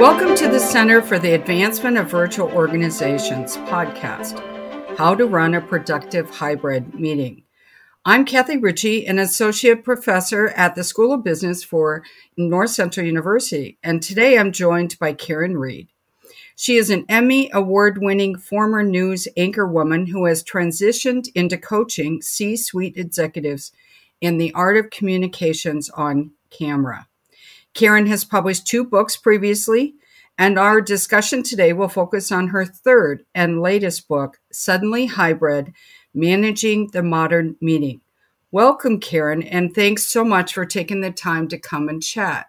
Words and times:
Welcome 0.00 0.34
to 0.36 0.48
the 0.48 0.58
Center 0.58 1.02
for 1.02 1.18
the 1.18 1.34
Advancement 1.34 1.98
of 1.98 2.10
Virtual 2.10 2.48
Organizations 2.52 3.58
podcast 3.58 4.40
How 4.96 5.14
to 5.14 5.26
Run 5.26 5.52
a 5.52 5.60
Productive 5.60 6.30
Hybrid 6.30 6.94
Meeting. 6.94 7.42
I'm 8.06 8.24
Kathy 8.24 8.56
Ritchie, 8.56 9.06
an 9.06 9.18
associate 9.18 9.84
professor 9.84 10.48
at 10.56 10.74
the 10.74 10.84
School 10.84 11.12
of 11.12 11.22
Business 11.22 11.62
for 11.62 12.02
North 12.38 12.70
Central 12.70 13.04
University, 13.04 13.76
and 13.82 14.02
today 14.02 14.38
I'm 14.38 14.52
joined 14.52 14.98
by 14.98 15.12
Karin 15.12 15.58
Reed. 15.58 15.88
She 16.56 16.76
is 16.76 16.88
an 16.88 17.04
Emmy 17.10 17.50
award 17.52 17.98
winning 18.00 18.38
former 18.38 18.82
news 18.82 19.28
anchorwoman 19.36 20.08
who 20.08 20.24
has 20.24 20.42
transitioned 20.42 21.28
into 21.34 21.58
coaching 21.58 22.22
C 22.22 22.56
suite 22.56 22.96
executives 22.96 23.70
in 24.22 24.38
the 24.38 24.54
art 24.54 24.78
of 24.78 24.88
communications 24.88 25.90
on 25.90 26.30
camera. 26.48 27.06
Karin 27.74 28.06
has 28.06 28.24
published 28.24 28.66
two 28.66 28.84
books 28.84 29.16
previously, 29.16 29.94
and 30.36 30.58
our 30.58 30.80
discussion 30.80 31.42
today 31.42 31.72
will 31.72 31.88
focus 31.88 32.32
on 32.32 32.48
her 32.48 32.64
third 32.64 33.24
and 33.34 33.60
latest 33.60 34.08
book, 34.08 34.38
Suddenly 34.50 35.06
Hybrid 35.06 35.72
Managing 36.14 36.88
the 36.88 37.02
Modern 37.02 37.56
Meeting. 37.60 38.00
Welcome, 38.50 38.98
Karin, 38.98 39.42
and 39.44 39.72
thanks 39.74 40.04
so 40.04 40.24
much 40.24 40.54
for 40.54 40.66
taking 40.66 41.00
the 41.00 41.12
time 41.12 41.46
to 41.48 41.58
come 41.58 41.88
and 41.88 42.02
chat. 42.02 42.46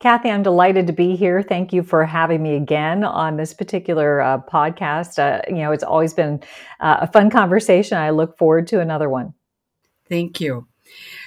Kathy, 0.00 0.30
I'm 0.30 0.42
delighted 0.42 0.86
to 0.88 0.92
be 0.92 1.16
here. 1.16 1.42
Thank 1.42 1.72
you 1.72 1.82
for 1.82 2.04
having 2.04 2.42
me 2.42 2.56
again 2.56 3.02
on 3.02 3.36
this 3.36 3.54
particular 3.54 4.20
uh, 4.20 4.38
podcast. 4.42 5.18
Uh, 5.18 5.40
you 5.48 5.62
know, 5.62 5.72
it's 5.72 5.84
always 5.84 6.12
been 6.12 6.42
uh, 6.80 6.98
a 7.02 7.06
fun 7.06 7.30
conversation. 7.30 7.96
I 7.96 8.10
look 8.10 8.36
forward 8.36 8.66
to 8.68 8.80
another 8.80 9.08
one. 9.08 9.32
Thank 10.08 10.40
you. 10.40 10.66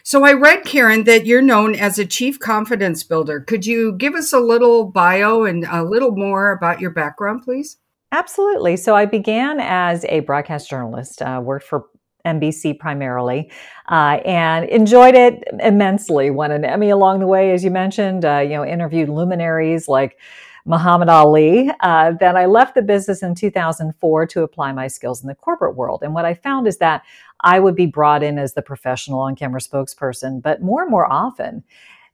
So 0.03 0.23
I 0.23 0.33
read, 0.33 0.65
Karin, 0.65 1.03
that 1.03 1.25
you're 1.25 1.41
known 1.41 1.75
as 1.75 1.99
a 1.99 2.05
chief 2.05 2.39
confidence 2.39 3.03
builder. 3.03 3.39
Could 3.39 3.65
you 3.65 3.93
give 3.93 4.15
us 4.15 4.33
a 4.33 4.39
little 4.39 4.85
bio 4.85 5.43
and 5.43 5.65
a 5.65 5.83
little 5.83 6.15
more 6.15 6.51
about 6.51 6.79
your 6.79 6.91
background, 6.91 7.43
please? 7.43 7.77
Absolutely. 8.11 8.75
So 8.75 8.95
I 8.95 9.05
began 9.05 9.59
as 9.59 10.05
a 10.05 10.21
broadcast 10.21 10.69
journalist, 10.69 11.21
uh, 11.21 11.41
worked 11.43 11.65
for 11.65 11.85
NBC 12.25 12.77
primarily, 12.77 13.51
uh, 13.89 14.19
and 14.25 14.65
enjoyed 14.69 15.15
it 15.15 15.43
immensely. 15.59 16.29
Won 16.31 16.51
an 16.51 16.65
Emmy 16.65 16.89
along 16.89 17.19
the 17.19 17.27
way, 17.27 17.51
as 17.51 17.63
you 17.63 17.71
mentioned. 17.71 18.25
Uh, 18.25 18.39
you 18.39 18.49
know, 18.49 18.65
interviewed 18.65 19.09
luminaries 19.09 19.87
like 19.87 20.17
Muhammad 20.65 21.09
Ali. 21.09 21.69
Uh, 21.79 22.13
then 22.19 22.35
I 22.35 22.45
left 22.45 22.75
the 22.75 22.81
business 22.81 23.23
in 23.23 23.35
2004 23.35 24.27
to 24.27 24.43
apply 24.43 24.71
my 24.71 24.87
skills 24.87 25.21
in 25.21 25.27
the 25.27 25.35
corporate 25.35 25.75
world. 25.75 26.03
And 26.03 26.13
what 26.13 26.25
I 26.25 26.33
found 26.33 26.67
is 26.67 26.77
that 26.77 27.03
I 27.41 27.59
would 27.59 27.75
be 27.75 27.85
brought 27.85 28.23
in 28.23 28.37
as 28.37 28.53
the 28.53 28.61
professional 28.61 29.19
on 29.19 29.35
camera 29.35 29.61
spokesperson, 29.61 30.41
but 30.41 30.61
more 30.61 30.81
and 30.81 30.91
more 30.91 31.11
often, 31.11 31.63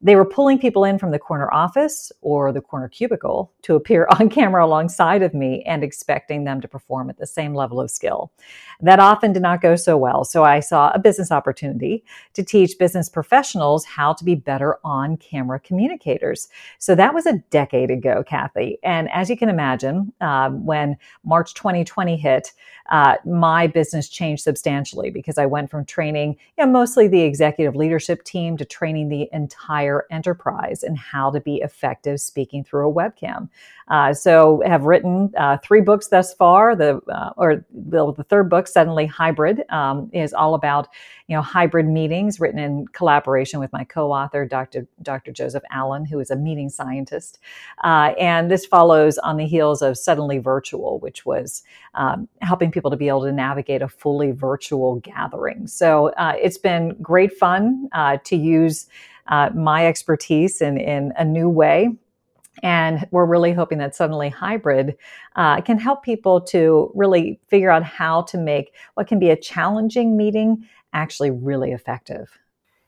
they 0.06 0.16
were 0.16 0.24
pulling 0.24 0.60
people 0.60 0.84
in 0.84 1.00
from 1.00 1.10
the 1.10 1.18
corner 1.18 1.52
office 1.52 2.12
or 2.22 2.52
the 2.52 2.62
corner 2.62 2.88
cubicle 2.88 3.52
to 3.64 3.74
appear 3.74 4.08
on 4.20 4.30
camera 4.30 4.64
alongside 4.64 5.24
of 5.24 5.34
me 5.34 5.64
and 5.64 5.84
expecting 5.84 6.44
them 6.44 6.62
to 6.62 6.68
perform 6.68 7.10
at 7.10 7.18
the 7.18 7.26
same 7.26 7.56
level 7.56 7.82
of 7.82 7.90
skill. 7.90 8.32
That 8.82 9.00
often 9.00 9.34
did 9.34 9.42
not 9.42 9.62
go 9.62 9.76
so 9.76 9.98
well. 9.98 10.24
So 10.24 10.44
I 10.44 10.60
saw 10.60 10.92
a 10.94 11.00
business 11.00 11.32
opportunity 11.32 12.04
to 12.34 12.44
teach 12.44 12.78
business 12.78 13.10
professionals 13.10 13.84
how 13.84 14.14
to 14.14 14.24
be 14.24 14.36
better 14.36 14.78
on 14.84 15.18
camera 15.18 15.60
communicators. 15.60 16.50
So 16.78 16.94
that 16.94 17.16
was 17.16 17.26
a 17.26 17.40
decade 17.50 17.90
ago, 17.90 18.24
Kathy. 18.24 18.78
And 18.84 19.10
as 19.10 19.28
you 19.28 19.36
can 19.36 19.50
imagine, 19.50 20.14
um, 20.22 20.66
when 20.68 20.98
March 21.24 21.56
2020 21.56 22.16
hit, 22.16 22.52
uh, 22.92 23.16
my 23.26 23.66
business 23.66 24.08
changed 24.08 24.44
substantially 24.44 25.10
because 25.10 25.40
I 25.40 25.48
went 25.48 25.72
from 25.72 25.86
training 25.86 26.36
you 26.58 26.66
know, 26.66 26.72
mostly 26.72 27.08
the 27.08 27.22
executive 27.22 27.76
leadership 27.76 28.24
team 28.24 28.56
to 28.58 28.66
training 28.66 29.10
the 29.10 29.28
entire 29.34 29.95
enterprise 30.12 30.84
and 30.84 30.98
how 30.98 31.32
to 31.32 31.40
be 31.40 31.58
effective 31.58 32.20
speaking 32.20 32.64
through 32.64 32.90
a 32.90 32.94
webcam. 32.94 33.50
Uh, 33.88 34.14
so 34.14 34.64
have 34.66 34.84
written 34.84 35.32
uh, 35.38 35.58
three 35.58 35.82
books 35.82 36.08
thus 36.08 36.34
far. 36.34 36.76
The 36.76 37.00
uh, 37.08 37.34
or 37.38 37.64
the, 37.72 38.14
the, 38.14 38.24
third 38.24 38.50
book, 38.50 38.68
Suddenly 38.68 39.06
Hybrid, 39.06 39.64
um, 39.70 40.10
is 40.12 40.34
all 40.34 40.56
about 40.56 40.88
you 41.28 41.36
know 41.36 41.42
hybrid 41.44 41.88
meetings, 41.88 42.40
written 42.40 42.58
in 42.58 42.88
collaboration 42.90 43.60
with 43.60 43.72
my 43.72 43.84
co-author, 43.84 44.44
Dr. 44.44 44.88
Dr. 45.04 45.32
Joseph 45.32 45.64
Allen, 45.70 46.04
who 46.04 46.20
is 46.20 46.32
a 46.32 46.36
meeting 46.36 46.70
scientist. 46.70 47.38
Uh, 47.84 48.14
and 48.20 48.50
this 48.50 48.66
follows 48.66 49.20
on 49.20 49.38
the 49.38 49.46
heels 49.46 49.84
of 49.84 50.00
Suddenly 50.00 50.40
Virtual, 50.40 51.00
which 51.00 51.24
was 51.24 51.62
um, 51.94 52.28
helping 52.42 52.72
people 52.72 52.90
to 52.90 52.98
be 52.98 53.08
able 53.08 53.24
to 53.24 53.32
navigate 53.32 53.84
a 53.84 53.88
fully 53.88 54.32
virtual 54.32 54.96
gathering. 54.96 55.68
So 55.68 56.08
uh, 56.18 56.34
it's 56.42 56.58
been 56.58 56.96
great 57.02 57.34
fun 57.38 57.88
uh, 57.92 58.18
to 58.24 58.36
use. 58.36 58.88
My 59.54 59.88
expertise 59.88 60.62
in, 60.62 60.78
in 60.78 61.14
a 61.18 61.26
new 61.26 61.50
way 61.50 61.90
and 62.64 63.06
we're 63.12 63.26
really 63.26 63.54
hoping 63.54 63.78
that 63.80 63.96
Suddenly 63.96 64.30
Hybrid 64.30 64.98
uh, 65.36 65.62
can 65.62 65.78
help 65.78 66.04
people 66.04 66.42
to 66.42 66.92
really 66.96 67.40
figure 67.48 67.70
out 67.70 67.84
how 67.84 68.24
to 68.24 68.38
make 68.38 68.74
what 68.94 69.08
can 69.08 69.20
be 69.20 69.30
a 69.30 69.36
challenging 69.36 70.16
meeting 70.16 70.68
actually 70.94 71.32
really 71.32 71.72
effective. 71.72 72.38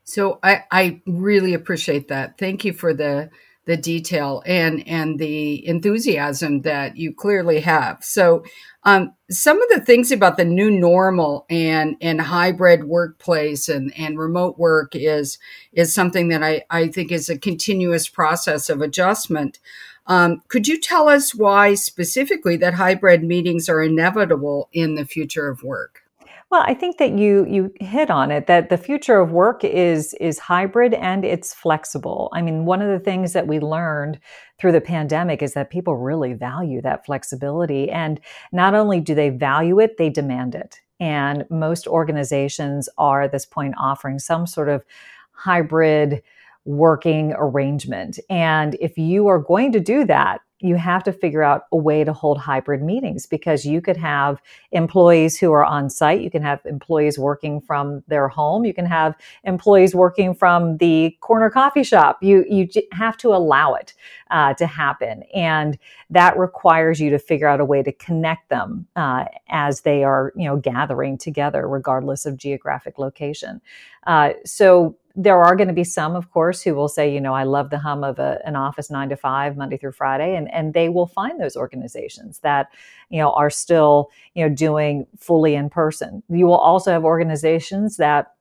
So 0.03 0.40
I, 0.42 0.64
I 0.72 1.02
really 1.06 1.53
appreciate 1.53 2.08
that. 2.08 2.38
Thank 2.38 2.64
you 2.64 2.72
for 2.72 2.94
the 2.94 3.30
the 3.67 3.78
detail 3.78 4.41
and 4.45 4.88
and 4.88 5.19
the 5.19 5.67
enthusiasm 5.67 6.61
that 6.61 6.95
you 6.97 7.13
clearly 7.13 7.59
have. 7.59 8.03
So, 8.03 8.44
um, 8.83 9.13
some 9.29 9.61
of 9.61 9.67
the 9.69 9.81
things 9.81 10.11
about 10.11 10.38
the 10.38 10.45
new 10.45 10.72
normal 10.72 11.45
and 11.50 11.97
and 12.01 12.22
hybrid 12.22 12.85
workplace 12.85 13.67
and 13.67 13.94
and 13.97 14.17
remote 14.17 14.57
work 14.57 14.95
is 14.95 15.38
is 15.73 15.94
something 15.94 16.29
that 16.29 16.41
I 16.41 16.63
I 16.69 16.88
think 16.88 17.11
is 17.11 17.29
a 17.29 17.38
continuous 17.38 18.07
process 18.07 18.69
of 18.69 18.81
adjustment. 18.81 19.59
Um, 20.07 20.41
could 20.47 20.69
you 20.69 20.79
tell 20.79 21.09
us 21.09 21.35
why 21.35 21.73
specifically 21.73 22.56
that 22.57 22.75
hybrid 22.75 23.22
meetings 23.22 23.67
are 23.67 23.83
inevitable 23.83 24.69
in 24.72 24.95
the 24.95 25.06
future 25.06 25.50
of 25.50 25.61
work? 25.61 26.06
Well, 26.50 26.63
I 26.66 26.74
think 26.75 26.97
that 27.00 27.12
you 27.12 27.46
you 27.46 27.74
hit 27.81 28.09
on 28.09 28.31
it 28.31 28.47
that 28.47 28.69
the 28.69 28.78
future 28.78 29.19
of 29.19 29.31
work 29.34 29.66
is 29.66 30.13
is 30.16 30.40
hybrid 30.40 30.94
and 30.94 31.25
it's 31.25 31.53
flexible. 31.53 32.30
I 32.34 32.41
mean, 32.41 32.63
one 32.63 32.81
of 32.81 32.88
the 32.88 33.03
things 33.03 33.34
that 33.34 33.47
we 33.47 33.59
learned 33.59 34.19
through 34.57 34.72
the 34.72 34.80
pandemic 34.81 35.41
is 35.41 35.53
that 35.53 35.69
people 35.69 35.97
really 35.97 36.34
value 36.34 36.81
that 36.84 37.06
flexibility 37.06 37.90
and 37.91 38.22
not 38.53 38.75
only 38.75 39.02
do 39.02 39.13
they 39.13 39.30
value 39.30 39.80
it, 39.81 39.97
they 39.97 40.09
demand 40.09 40.56
it. 40.56 40.80
And 41.02 41.46
most 41.50 41.86
organizations 41.86 42.88
are 42.97 43.24
at 43.24 43.34
this 43.34 43.46
point 43.46 43.75
offering 43.78 44.18
some 44.18 44.47
sort 44.47 44.69
of 44.69 44.86
hybrid 45.34 46.24
working 46.63 47.34
arrangement. 47.38 48.19
And 48.30 48.75
if 48.80 48.97
you 48.97 49.28
are 49.28 49.40
going 49.40 49.74
to 49.74 49.80
do 49.81 50.06
that, 50.06 50.41
you 50.59 50.75
have 50.75 51.03
to 51.03 51.13
figure 51.13 51.44
out 51.44 51.63
a 51.72 51.78
way 51.78 52.03
to 52.03 52.13
hold 52.13 52.38
hybrid 52.38 52.81
meetings 52.81 53.25
because 53.25 53.66
you 53.66 53.79
could 53.79 53.97
have 53.97 54.41
employees 54.72 55.38
who 55.38 55.51
are 55.53 55.63
on 55.63 55.90
site. 55.90 56.22
You 56.22 56.31
can 56.31 56.41
have 56.41 56.59
employees 56.66 57.19
working 57.19 57.62
from 57.62 58.03
their 58.07 58.28
home. 58.28 58.66
You 58.66 58.73
can 58.73 58.85
have 58.85 59.16
employees 59.44 59.94
working 59.94 60.34
from 60.34 60.78
the 60.78 61.16
corner 61.22 61.50
coffee 61.50 61.84
shop. 61.84 62.18
You, 62.22 62.44
you 62.50 62.68
have 62.91 63.18
to 63.18 63.35
allow 63.35 63.75
it 63.75 63.94
uh, 64.31 64.56
to 64.56 64.66
happen. 64.66 65.23
And 65.34 65.78
that 66.09 66.38
requires 66.38 67.00
you 67.00 67.09
to 67.12 67.19
figure 67.19 67.47
out 67.47 67.59
a 67.59 67.66
way 67.66 67.84
to 67.84 67.91
connect 67.91 68.50
them 68.50 68.88
uh, 68.95 69.25
as 69.50 69.81
they 69.81 70.03
are, 70.03 70.34
you 70.35 70.45
know, 70.45 70.57
gathering 70.57 71.18
together, 71.18 71.68
regardless 71.68 72.25
of 72.25 72.38
geographic 72.38 72.97
location. 72.97 73.62
Uh, 74.07 74.34
so 74.45 74.97
there 75.16 75.44
are 75.44 75.56
going 75.56 75.68
to 75.68 75.73
be 75.73 75.84
some, 75.84 76.16
of 76.16 76.29
course, 76.31 76.62
who 76.62 76.75
will 76.75 76.88
say, 76.88 77.12
you 77.12 77.19
know, 77.19 77.34
I 77.34 77.44
love 77.44 77.72
the 77.72 77.79
hum 77.79 78.03
of 78.03 78.19
a, 78.19 78.40
an 78.45 78.56
office 78.56 78.91
nine 78.91 79.09
to 79.09 79.18
five, 79.18 79.57
Monday 79.57 79.75
through 79.75 79.94
Friday, 79.94 80.35
and 80.35 80.51
and 80.53 80.73
they 80.73 80.90
will 80.90 81.07
find 81.07 81.41
those 81.41 81.57
organizations 81.57 82.40
that, 82.40 82.68
you 83.09 83.19
know, 83.19 83.34
are 83.34 83.50
still, 83.50 84.09
you 84.35 84.47
know, 84.47 84.53
doing 84.53 85.07
fully 85.19 85.56
in 85.56 85.69
person. 85.69 86.23
You 86.29 86.45
will 86.45 86.57
also 86.57 86.91
have 86.91 87.03
organizations 87.03 87.97
that 87.97 88.34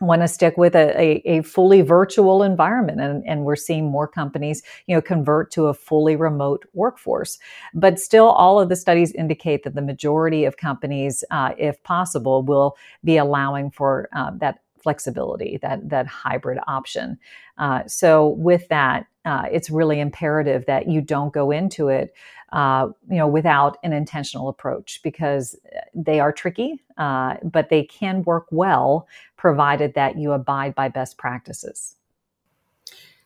want 0.00 0.22
to 0.22 0.28
stick 0.28 0.56
with 0.56 0.74
a, 0.74 1.00
a, 1.00 1.22
a, 1.24 1.42
fully 1.42 1.80
virtual 1.80 2.42
environment 2.42 3.00
and, 3.00 3.24
and 3.26 3.44
we're 3.44 3.54
seeing 3.54 3.90
more 3.90 4.08
companies 4.08 4.60
you 4.86 4.94
know 4.94 5.00
convert 5.00 5.52
to 5.52 5.66
a 5.66 5.74
fully 5.74 6.16
remote 6.16 6.64
workforce 6.72 7.38
but 7.74 8.00
still 8.00 8.26
all 8.26 8.58
of 8.58 8.68
the 8.68 8.74
studies 8.74 9.12
indicate 9.12 9.62
that 9.62 9.76
the 9.76 9.80
majority 9.80 10.44
of 10.44 10.56
companies 10.56 11.22
uh, 11.30 11.52
if 11.58 11.80
possible 11.84 12.42
will 12.42 12.76
be 13.04 13.16
allowing 13.16 13.70
for 13.70 14.08
uh, 14.14 14.32
that 14.36 14.63
flexibility, 14.84 15.58
that 15.62 15.88
that 15.88 16.06
hybrid 16.06 16.58
option. 16.68 17.18
Uh, 17.58 17.82
so 17.88 18.28
with 18.28 18.68
that, 18.68 19.06
uh, 19.24 19.46
it's 19.50 19.70
really 19.70 19.98
imperative 19.98 20.64
that 20.66 20.86
you 20.88 21.00
don't 21.00 21.32
go 21.32 21.50
into 21.50 21.88
it, 21.88 22.14
uh, 22.52 22.86
you 23.10 23.16
know, 23.16 23.26
without 23.26 23.78
an 23.82 23.92
intentional 23.92 24.48
approach 24.48 25.00
because 25.02 25.58
they 25.94 26.20
are 26.20 26.32
tricky, 26.32 26.80
uh, 26.98 27.34
but 27.42 27.70
they 27.70 27.82
can 27.82 28.22
work 28.22 28.46
well 28.52 29.08
provided 29.36 29.94
that 29.94 30.16
you 30.16 30.32
abide 30.32 30.74
by 30.74 30.88
best 30.88 31.18
practices. 31.18 31.96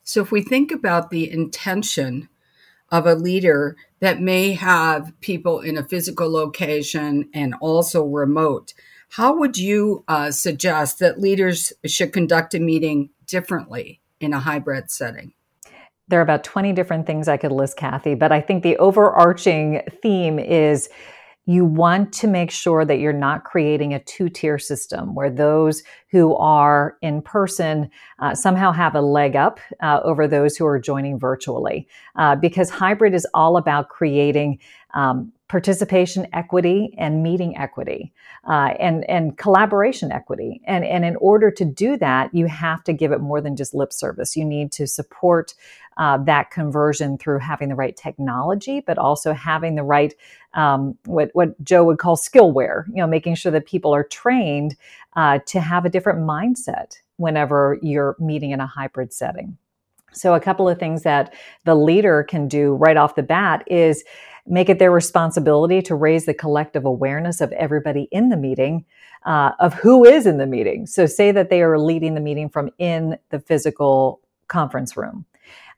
So 0.05 0.23
if 0.23 0.33
we 0.33 0.41
think 0.41 0.73
about 0.73 1.11
the 1.11 1.31
intention 1.31 2.29
of 2.91 3.07
a 3.07 3.15
leader 3.15 3.77
that 4.01 4.21
may 4.21 4.53
have 4.55 5.13
people 5.21 5.61
in 5.61 5.77
a 5.77 5.85
physical 5.85 6.31
location 6.33 7.29
and 7.35 7.55
also 7.61 8.05
remote, 8.05 8.73
how 9.09 9.37
would 9.39 9.57
you 9.57 10.05
uh, 10.09 10.31
suggest 10.31 10.99
that 10.99 11.21
leaders 11.21 11.73
should 11.87 12.13
conduct 12.13 12.55
a 12.55 12.61
meeting 12.61 13.11
differently 13.27 14.01
in 14.21 14.33
a 14.33 14.41
hybrid 14.41 14.91
setting? 14.91 15.33
There 16.09 16.19
are 16.19 16.23
about 16.23 16.45
20 16.45 16.73
different 16.73 17.07
things 17.07 17.29
I 17.29 17.37
could 17.37 17.53
list, 17.53 17.77
Kathy, 17.77 18.15
but 18.15 18.33
I 18.33 18.41
think 18.41 18.63
the 18.63 18.77
overarching 18.79 19.83
theme 20.03 20.39
is 20.39 20.89
you 21.49 21.65
want 21.65 22.13
to 22.13 22.27
make 22.27 22.51
sure 22.51 22.85
that 22.85 22.99
you're 22.99 23.13
not 23.13 23.45
creating 23.45 23.95
a 23.95 24.01
two 24.01 24.29
tier 24.29 24.59
system 24.59 25.15
where 25.15 25.31
those 25.31 25.83
who 26.11 26.37
are 26.37 26.99
in 27.01 27.23
person 27.23 27.91
uh, 28.19 28.35
somehow 28.35 28.71
have 28.71 28.95
a 28.95 29.01
leg 29.01 29.35
up 29.35 29.59
uh, 29.83 30.01
over 30.05 30.29
those 30.29 30.59
who 30.59 30.67
are 30.67 30.79
joining 30.79 31.19
virtually. 31.19 31.89
Uh, 32.17 32.37
because 32.37 32.69
hybrid 32.69 33.15
is 33.15 33.27
all 33.33 33.57
about 33.57 33.89
creating 33.89 34.59
um, 34.93 35.33
participation 35.49 36.27
equity 36.33 36.95
and 36.99 37.23
meeting 37.23 37.57
equity 37.57 38.13
uh, 38.49 38.75
and 38.79 39.09
and 39.09 39.39
collaboration 39.39 40.13
equity. 40.13 40.61
And 40.67 40.85
and 40.85 41.05
in 41.05 41.17
order 41.17 41.51
to 41.51 41.65
do 41.65 41.97
that 41.99 42.35
you 42.35 42.47
have 42.47 42.85
to 42.85 42.93
give 42.93 43.13
it 43.13 43.21
more 43.21 43.41
than 43.41 43.57
just 43.57 43.75
lip 43.75 43.93
service. 43.93 44.37
You 44.37 44.45
need 44.45 44.73
to 44.73 44.87
support 44.87 45.55
uh, 45.97 46.19
that 46.19 46.51
conversion 46.53 47.19
through 47.19 47.41
having 47.41 47.69
the 47.71 47.75
right 47.75 47.97
technology 47.97 48.81
but 48.81 48.99
also 48.99 49.33
having 49.33 49.75
the 49.75 49.83
right 49.83 50.15
um, 50.55 50.97
what 51.07 51.31
what 51.33 51.63
joe 51.65 51.83
would 51.83 51.99
call 51.99 52.17
skillware 52.17 52.87
you 52.87 52.97
know 52.97 53.07
making 53.07 53.35
sure 53.35 53.51
that 53.51 53.67
people 53.67 53.93
are 53.93 54.05
trained 54.05 54.77
uh, 55.17 55.41
to 55.47 55.61
have 55.61 55.85
a 55.85 55.89
different 55.89 56.21
mindset 56.21 56.99
whenever 57.17 57.79
you're 57.83 58.17
meeting 58.21 58.53
in 58.53 58.61
a 58.61 58.67
hybrid 58.67 59.13
setting. 59.13 59.59
So 60.13 60.35
a 60.35 60.41
couple 60.41 60.69
of 60.69 60.79
things 60.79 61.03
that 61.03 61.35
the 61.65 61.75
leader 61.75 62.23
can 62.23 62.49
do 62.49 62.75
right 62.75 62.97
off 62.97 63.17
the 63.17 63.23
bat 63.23 63.63
is 63.67 64.05
make 64.49 64.69
it 64.69 64.79
their 64.79 64.91
responsibility 64.91 65.83
to 65.83 65.95
raise 65.95 66.27
the 66.27 66.35
collective 66.35 66.85
awareness 66.85 67.41
of 67.41 67.53
everybody 67.53 68.09
in 68.11 68.29
the 68.29 68.37
meeting 68.37 68.85
uh, 69.25 69.53
of 69.61 69.75
who 69.75 70.05
is 70.05 70.27
in 70.27 70.39
the 70.39 70.47
meeting. 70.47 70.87
So, 70.87 71.07
say 71.07 71.33
that 71.33 71.51
they 71.51 71.63
are 71.63 71.79
leading 71.79 72.15
the 72.15 72.21
meeting 72.21 72.49
from 72.49 72.71
in 72.79 73.19
the 73.31 73.41
physical 73.41 74.21
conference 74.49 74.97
room. 74.97 75.25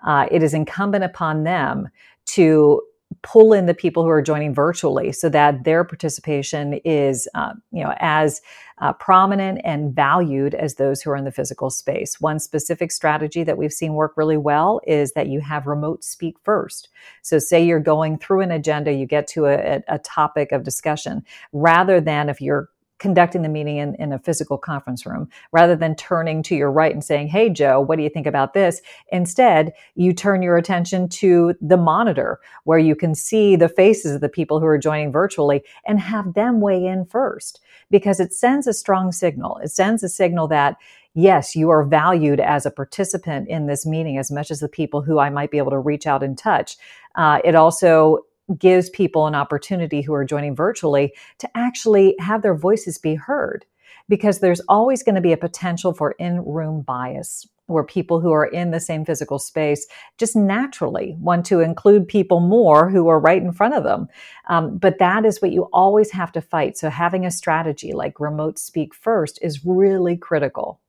Uh, 0.05 0.27
it 0.31 0.43
is 0.43 0.55
incumbent 0.55 1.05
upon 1.05 1.45
them 1.45 1.89
to 2.27 2.83
pull 3.23 3.53
in 3.53 3.67
the 3.67 3.75
people 3.75 4.03
who 4.03 4.09
are 4.09 4.23
joining 4.23 4.55
virtually 4.55 5.13
so 5.13 5.29
that 5.29 5.65
their 5.65 5.85
participation 5.85 6.75
is 6.85 7.29
uh, 7.35 7.53
you 7.73 7.83
know 7.83 7.95
as 7.99 8.41
uh, 8.79 8.93
prominent 8.95 9.61
and 9.63 9.95
valued 9.95 10.55
as 10.55 10.77
those 10.77 11.03
who 11.03 11.11
are 11.11 11.17
in 11.17 11.25
the 11.25 11.33
physical 11.33 11.69
space. 11.69 12.21
One 12.21 12.39
specific 12.39 12.91
strategy 12.91 13.45
that 13.45 13.59
we've 13.59 13.73
seen 13.73 13.93
work 13.93 14.15
really 14.17 14.39
well 14.39 14.81
is 14.87 15.13
that 15.13 15.29
you 15.29 15.41
have 15.41 15.67
remote 15.67 16.03
speak 16.03 16.37
first. 16.45 16.89
So 17.23 17.39
say 17.39 17.63
you're 17.63 17.79
going 17.81 18.19
through 18.19 18.41
an 18.41 18.51
agenda 18.51 18.93
you 18.93 19.07
get 19.07 19.27
to 19.29 19.47
a, 19.47 19.83
a 19.87 19.99
topic 19.99 20.53
of 20.53 20.63
discussion. 20.63 21.25
Rather 21.53 22.01
than 22.01 22.29
if 22.31 22.41
you're 22.41 22.71
conducting 23.01 23.43
the 23.43 23.49
meeting 23.49 23.79
in, 23.79 23.95
in 23.97 24.13
a 24.13 24.19
physical 24.19 24.57
conference 24.57 25.05
room 25.05 25.29
rather 25.51 25.75
than 25.75 25.97
turning 25.97 26.43
to 26.45 26.55
your 26.55 26.71
right 26.71 26.93
and 26.93 27.03
saying, 27.03 27.27
Hey, 27.27 27.51
Joe, 27.51 27.81
what 27.81 27.97
do 27.97 28.03
you 28.05 28.11
think 28.11 28.27
about 28.27 28.55
this? 28.55 28.81
Instead, 29.11 29.73
you 29.97 30.13
turn 30.13 30.43
your 30.43 30.57
attention 30.57 31.09
to 31.09 31.55
the 31.61 31.77
monitor 31.77 32.39
where 32.65 32.79
you 32.79 32.95
can 32.95 33.15
see 33.15 33.57
the 33.57 33.69
faces 33.69 34.15
of 34.15 34.21
the 34.21 34.29
people 34.29 34.61
who 34.61 34.67
are 34.67 34.79
joining 34.79 35.11
virtually 35.11 35.63
and 35.87 35.99
have 35.99 36.35
them 36.35 36.61
weigh 36.61 36.87
in 36.87 37.05
first 37.07 37.61
because 37.91 38.21
it 38.21 38.33
sends 38.33 38.67
a 38.67 38.73
strong 38.73 39.11
signal. 39.11 39.57
It 39.59 39.71
sends 39.71 40.03
a 40.03 40.09
signal 40.09 40.47
that 40.49 40.77
yes, 41.15 41.57
you 41.57 41.71
are 41.71 41.85
valued 41.85 42.39
as 42.39 42.65
a 42.65 42.71
participant 42.71 43.49
in 43.49 43.67
this 43.67 43.85
meeting 43.85 44.17
as 44.17 44.31
much 44.31 44.51
as 44.51 44.61
the 44.61 44.69
people 44.69 45.03
who 45.03 45.19
I 45.19 45.29
might 45.31 45.51
be 45.51 45.59
able 45.59 45.73
to 45.73 45.79
reach 45.79 46.07
out 46.07 46.23
and 46.23 46.39
touch. 46.39 46.77
Uh, 47.17 47.41
it 47.45 47.57
also 47.57 48.21
gives 48.59 48.91
people 48.91 49.27
an 49.27 49.35
opportunity 49.35 50.03
who 50.03 50.15
are 50.15 50.25
joining 50.25 50.55
virtually 50.55 51.15
to 51.39 51.49
actually 51.57 52.15
have 52.19 52.43
their 52.43 52.55
voices 52.55 52.99
be 52.99 53.15
heard 53.15 53.65
because 54.09 54.41
there's 54.41 54.61
always 54.69 55.03
going 55.03 55.15
to 55.15 55.21
be 55.21 55.33
a 55.33 55.37
potential 55.37 55.93
for 55.93 56.13
in 56.13 56.45
room 56.45 56.83
bias 56.83 57.47
where 57.71 57.85
people 57.85 58.21
who 58.21 58.33
are 58.33 58.47
in 58.47 58.73
the 58.73 58.81
same 58.81 59.05
physical 59.05 59.39
space 59.39 59.87
just 60.19 60.35
naturally 60.35 61.15
want 61.21 61.47
to 61.47 61.61
include 61.61 62.09
people 62.09 62.41
more 62.41 62.91
who 62.91 63.09
are 63.09 63.21
right 63.21 63.43
in 63.43 63.53
front 63.53 63.75
of 63.75 63.85
them. 63.85 64.09
Um, 64.49 64.77
but 64.77 64.99
that 64.99 65.25
is 65.25 65.41
what 65.41 65.53
you 65.53 65.69
always 65.73 66.11
have 66.11 66.33
to 66.33 66.41
fight. 66.41 66.77
So 66.77 66.91
having 66.91 67.25
a 67.25 67.31
strategy 67.31 67.93
like 67.93 68.19
remote 68.19 68.59
speak 68.59 68.93
first 68.95 69.39
is 69.41 69.65
really 69.65 70.17
critical. 70.17 70.81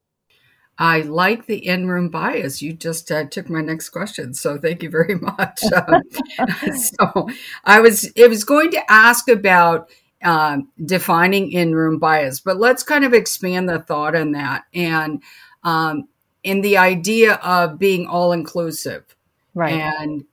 I 0.82 1.02
like 1.02 1.46
the 1.46 1.68
in 1.68 1.88
room 1.88 2.10
bias. 2.10 2.64
You 2.64 2.74
just 2.74 3.12
uh, 3.12 3.26
took 3.26 3.48
my 3.52 3.62
next 3.62 3.90
question, 3.90 4.34
so 4.34 4.58
thank 4.58 4.82
you 4.82 4.90
very 4.90 5.16
much. 5.20 5.62
Um, 5.88 6.04
so 6.74 7.30
I 7.64 7.82
was 7.82 8.12
it 8.16 8.28
was 8.30 8.44
going 8.44 8.72
to 8.72 8.92
ask 8.92 9.30
about 9.30 9.90
um, 10.24 10.70
defining 10.84 11.52
in 11.52 11.76
room 11.76 12.00
bias, 12.00 12.40
but 12.40 12.58
let's 12.58 12.82
kind 12.82 13.06
of 13.06 13.14
expand 13.14 13.70
the 13.70 13.80
thought 13.80 14.16
on 14.16 14.32
that 14.32 14.64
and 14.74 15.22
um, 15.64 16.08
in 16.44 16.62
the 16.62 16.78
idea 16.78 17.36
of 17.36 17.78
being 17.78 18.08
all 18.08 18.32
inclusive, 18.32 19.16
right? 19.54 19.74
And 19.74 20.26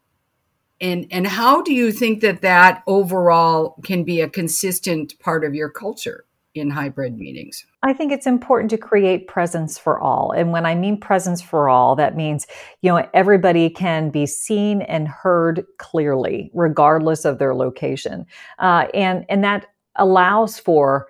and 0.81 1.07
and 1.11 1.27
how 1.27 1.61
do 1.61 1.75
you 1.75 1.93
think 1.93 2.23
that 2.23 2.41
that 2.41 2.83
overall 2.87 3.77
can 3.85 4.03
be 4.03 4.23
a 4.23 4.31
consistent 4.31 5.19
part 5.19 5.45
of 5.45 5.55
your 5.55 5.69
culture? 5.69 6.25
In 6.61 6.71
hybrid 6.71 7.17
meetings? 7.17 7.65
I 7.83 7.93
think 7.93 8.13
it's 8.13 8.27
important 8.27 8.71
to 8.71 8.79
create 8.79 9.29
presence 9.29 9.79
for 9.79 9.99
all. 9.99 10.33
And 10.33 10.53
when 10.53 10.67
I 10.67 10.75
mean 10.75 10.99
presence 10.99 11.41
for 11.41 11.69
all, 11.69 11.97
that 11.97 12.17
means, 12.17 12.47
you 12.83 12.91
know, 12.91 13.09
everybody 13.15 13.71
can 13.71 14.11
be 14.11 14.27
seen 14.27 14.83
and 14.83 15.09
heard 15.09 15.65
clearly, 15.79 16.51
regardless 16.55 17.25
of 17.25 17.39
their 17.39 17.55
location. 17.55 18.27
Uh, 18.59 18.87
and, 18.95 19.25
and 19.29 19.45
that 19.45 19.67
allows 19.97 20.59
for 20.59 21.09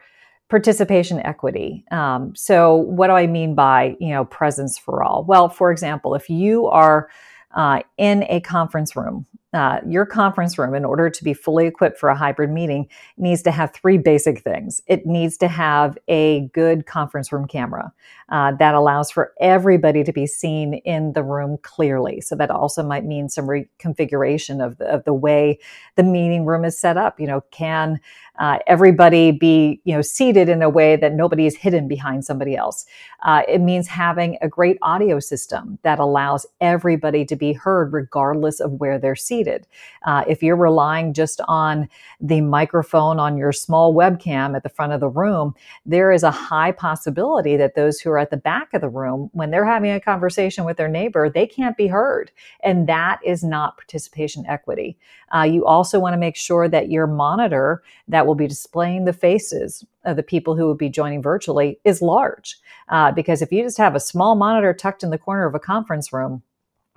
participation 0.48 1.20
equity. 1.20 1.84
Um, 1.90 2.34
so 2.34 2.76
what 2.76 3.08
do 3.08 3.12
I 3.12 3.26
mean 3.26 3.54
by, 3.54 3.96
you 4.00 4.10
know, 4.10 4.24
presence 4.24 4.78
for 4.78 5.02
all? 5.02 5.24
Well, 5.24 5.48
for 5.48 5.70
example, 5.70 6.14
if 6.14 6.30
you 6.30 6.66
are 6.66 7.10
uh, 7.54 7.80
in 7.96 8.24
a 8.28 8.40
conference 8.40 8.96
room 8.96 9.26
uh, 9.54 9.80
your 9.86 10.04
conference 10.04 10.58
room, 10.58 10.74
in 10.74 10.84
order 10.84 11.08
to 11.08 11.24
be 11.24 11.32
fully 11.32 11.66
equipped 11.66 11.98
for 11.98 12.10
a 12.10 12.16
hybrid 12.16 12.50
meeting, 12.50 12.86
needs 13.16 13.42
to 13.42 13.50
have 13.50 13.72
three 13.72 13.96
basic 13.96 14.42
things. 14.42 14.82
It 14.86 15.06
needs 15.06 15.36
to 15.38 15.48
have 15.48 15.96
a 16.08 16.48
good 16.52 16.86
conference 16.86 17.32
room 17.32 17.46
camera 17.46 17.92
uh, 18.28 18.52
that 18.58 18.74
allows 18.74 19.10
for 19.10 19.32
everybody 19.40 20.04
to 20.04 20.12
be 20.12 20.26
seen 20.26 20.74
in 20.74 21.14
the 21.14 21.22
room 21.22 21.56
clearly. 21.62 22.20
So 22.20 22.36
that 22.36 22.50
also 22.50 22.82
might 22.82 23.06
mean 23.06 23.28
some 23.30 23.46
reconfiguration 23.46 24.64
of 24.64 24.76
the, 24.78 24.86
of 24.86 25.04
the 25.04 25.14
way 25.14 25.58
the 25.96 26.02
meeting 26.02 26.44
room 26.44 26.64
is 26.64 26.78
set 26.78 26.98
up. 26.98 27.18
You 27.18 27.26
know, 27.26 27.40
can 27.50 28.00
uh, 28.38 28.58
everybody 28.66 29.32
be 29.32 29.80
you 29.84 29.94
know 29.94 30.02
seated 30.02 30.48
in 30.48 30.62
a 30.62 30.68
way 30.70 30.96
that 30.96 31.14
nobody 31.14 31.46
is 31.46 31.56
hidden 31.56 31.88
behind 31.88 32.24
somebody 32.24 32.56
else? 32.56 32.86
Uh, 33.22 33.42
it 33.48 33.60
means 33.60 33.88
having 33.88 34.38
a 34.40 34.48
great 34.48 34.78
audio 34.82 35.18
system 35.18 35.78
that 35.82 35.98
allows 35.98 36.46
everybody 36.60 37.24
to 37.24 37.36
be 37.36 37.52
heard 37.52 37.92
regardless 37.92 38.60
of 38.60 38.72
where 38.72 38.98
they're 38.98 39.16
seated. 39.16 39.66
Uh, 40.04 40.24
if 40.28 40.42
you're 40.42 40.56
relying 40.56 41.12
just 41.12 41.40
on 41.48 41.88
the 42.20 42.40
microphone 42.40 43.18
on 43.18 43.36
your 43.36 43.52
small 43.52 43.92
webcam 43.94 44.54
at 44.54 44.62
the 44.62 44.68
front 44.68 44.92
of 44.92 45.00
the 45.00 45.08
room, 45.08 45.54
there 45.84 46.12
is 46.12 46.22
a 46.22 46.30
high 46.30 46.70
possibility 46.70 47.56
that 47.56 47.74
those 47.74 48.00
who 48.00 48.10
are 48.10 48.18
at 48.18 48.30
the 48.30 48.36
back 48.36 48.72
of 48.72 48.80
the 48.80 48.88
room, 48.88 49.30
when 49.32 49.50
they're 49.50 49.64
having 49.64 49.90
a 49.90 50.00
conversation 50.00 50.64
with 50.64 50.76
their 50.76 50.88
neighbor, 50.88 51.28
they 51.28 51.46
can't 51.46 51.76
be 51.76 51.88
heard. 51.88 52.30
And 52.62 52.88
that 52.88 53.18
is 53.24 53.42
not 53.42 53.76
participation 53.76 54.46
equity. 54.46 54.96
Uh, 55.34 55.42
you 55.42 55.66
also 55.66 55.98
want 55.98 56.14
to 56.14 56.18
make 56.18 56.36
sure 56.36 56.68
that 56.68 56.90
your 56.90 57.06
monitor 57.06 57.82
that 58.06 58.26
will 58.28 58.34
be 58.34 58.46
displaying 58.46 59.04
the 59.04 59.12
faces 59.12 59.84
of 60.04 60.16
the 60.16 60.22
people 60.22 60.54
who 60.54 60.66
will 60.66 60.74
be 60.74 60.88
joining 60.88 61.22
virtually 61.22 61.80
is 61.84 62.00
large. 62.00 62.56
Uh, 62.88 63.10
because 63.10 63.42
if 63.42 63.50
you 63.50 63.62
just 63.62 63.78
have 63.78 63.96
a 63.96 64.00
small 64.00 64.36
monitor 64.36 64.72
tucked 64.72 65.02
in 65.02 65.10
the 65.10 65.18
corner 65.18 65.46
of 65.46 65.54
a 65.54 65.58
conference 65.58 66.12
room, 66.12 66.42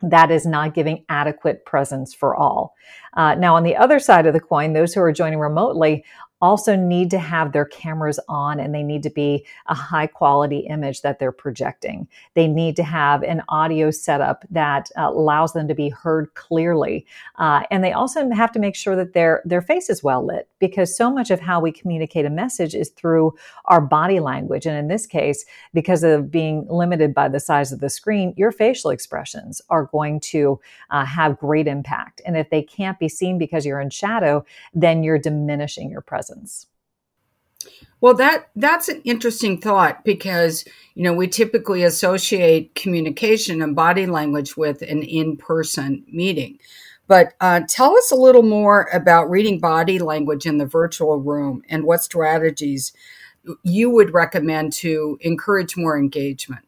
that 0.03 0.31
is 0.31 0.45
not 0.45 0.73
giving 0.73 1.05
adequate 1.09 1.65
presence 1.65 2.13
for 2.13 2.35
all. 2.35 2.75
Uh, 3.13 3.35
now, 3.35 3.55
on 3.55 3.63
the 3.63 3.75
other 3.75 3.99
side 3.99 4.25
of 4.25 4.33
the 4.33 4.39
coin, 4.39 4.73
those 4.73 4.93
who 4.93 5.01
are 5.01 5.11
joining 5.11 5.39
remotely 5.39 6.03
also 6.41 6.75
need 6.75 7.11
to 7.11 7.19
have 7.19 7.51
their 7.51 7.65
cameras 7.65 8.19
on 8.27 8.59
and 8.59 8.73
they 8.73 8.83
need 8.83 9.03
to 9.03 9.09
be 9.09 9.45
a 9.67 9.75
high 9.75 10.07
quality 10.07 10.59
image 10.59 11.01
that 11.01 11.19
they're 11.19 11.31
projecting. 11.31 12.07
They 12.33 12.47
need 12.47 12.75
to 12.77 12.83
have 12.83 13.21
an 13.23 13.43
audio 13.49 13.91
setup 13.91 14.43
that 14.49 14.89
uh, 14.97 15.09
allows 15.09 15.53
them 15.53 15.67
to 15.67 15.75
be 15.75 15.89
heard 15.89 16.33
clearly. 16.33 17.05
Uh, 17.35 17.61
and 17.69 17.83
they 17.83 17.91
also 17.93 18.29
have 18.31 18.51
to 18.53 18.59
make 18.59 18.75
sure 18.75 18.95
that 18.95 19.13
their, 19.13 19.41
their 19.45 19.61
face 19.61 19.89
is 19.89 20.03
well 20.03 20.25
lit 20.25 20.49
because 20.59 20.95
so 20.95 21.11
much 21.11 21.29
of 21.29 21.39
how 21.39 21.59
we 21.59 21.71
communicate 21.71 22.25
a 22.25 22.29
message 22.29 22.73
is 22.73 22.89
through 22.89 23.35
our 23.65 23.81
body 23.81 24.19
language. 24.19 24.65
And 24.65 24.77
in 24.77 24.87
this 24.87 25.05
case, 25.05 25.45
because 25.73 26.03
of 26.03 26.31
being 26.31 26.65
limited 26.69 27.13
by 27.13 27.29
the 27.29 27.39
size 27.39 27.71
of 27.71 27.79
the 27.79 27.89
screen, 27.89 28.33
your 28.35 28.51
facial 28.51 28.89
expressions 28.89 29.61
are 29.69 29.85
going 29.85 30.19
to 30.21 30.59
uh, 30.89 31.05
have 31.05 31.37
great 31.37 31.67
impact. 31.67 32.21
And 32.25 32.35
if 32.35 32.49
they 32.49 32.63
can't 32.63 32.97
be 32.97 33.09
seen 33.09 33.37
because 33.37 33.65
you're 33.65 33.79
in 33.79 33.89
shadow, 33.89 34.43
then 34.73 35.03
you're 35.03 35.19
diminishing 35.19 35.91
your 35.91 36.01
presence 36.01 36.30
Well, 38.01 38.15
that 38.15 38.49
that's 38.55 38.89
an 38.89 39.01
interesting 39.03 39.61
thought 39.61 40.03
because 40.03 40.65
you 40.95 41.03
know 41.03 41.13
we 41.13 41.27
typically 41.27 41.83
associate 41.83 42.73
communication 42.73 43.61
and 43.61 43.75
body 43.75 44.07
language 44.07 44.57
with 44.57 44.81
an 44.81 45.03
in-person 45.03 46.03
meeting. 46.07 46.57
But 47.07 47.33
uh, 47.41 47.61
tell 47.67 47.95
us 47.95 48.11
a 48.11 48.15
little 48.15 48.43
more 48.43 48.89
about 48.93 49.29
reading 49.29 49.59
body 49.59 49.99
language 49.99 50.45
in 50.45 50.57
the 50.57 50.65
virtual 50.65 51.17
room 51.19 51.61
and 51.69 51.83
what 51.83 52.01
strategies 52.01 52.93
you 53.63 53.89
would 53.89 54.13
recommend 54.13 54.71
to 54.73 55.17
encourage 55.21 55.75
more 55.75 55.97
engagement. 55.97 56.65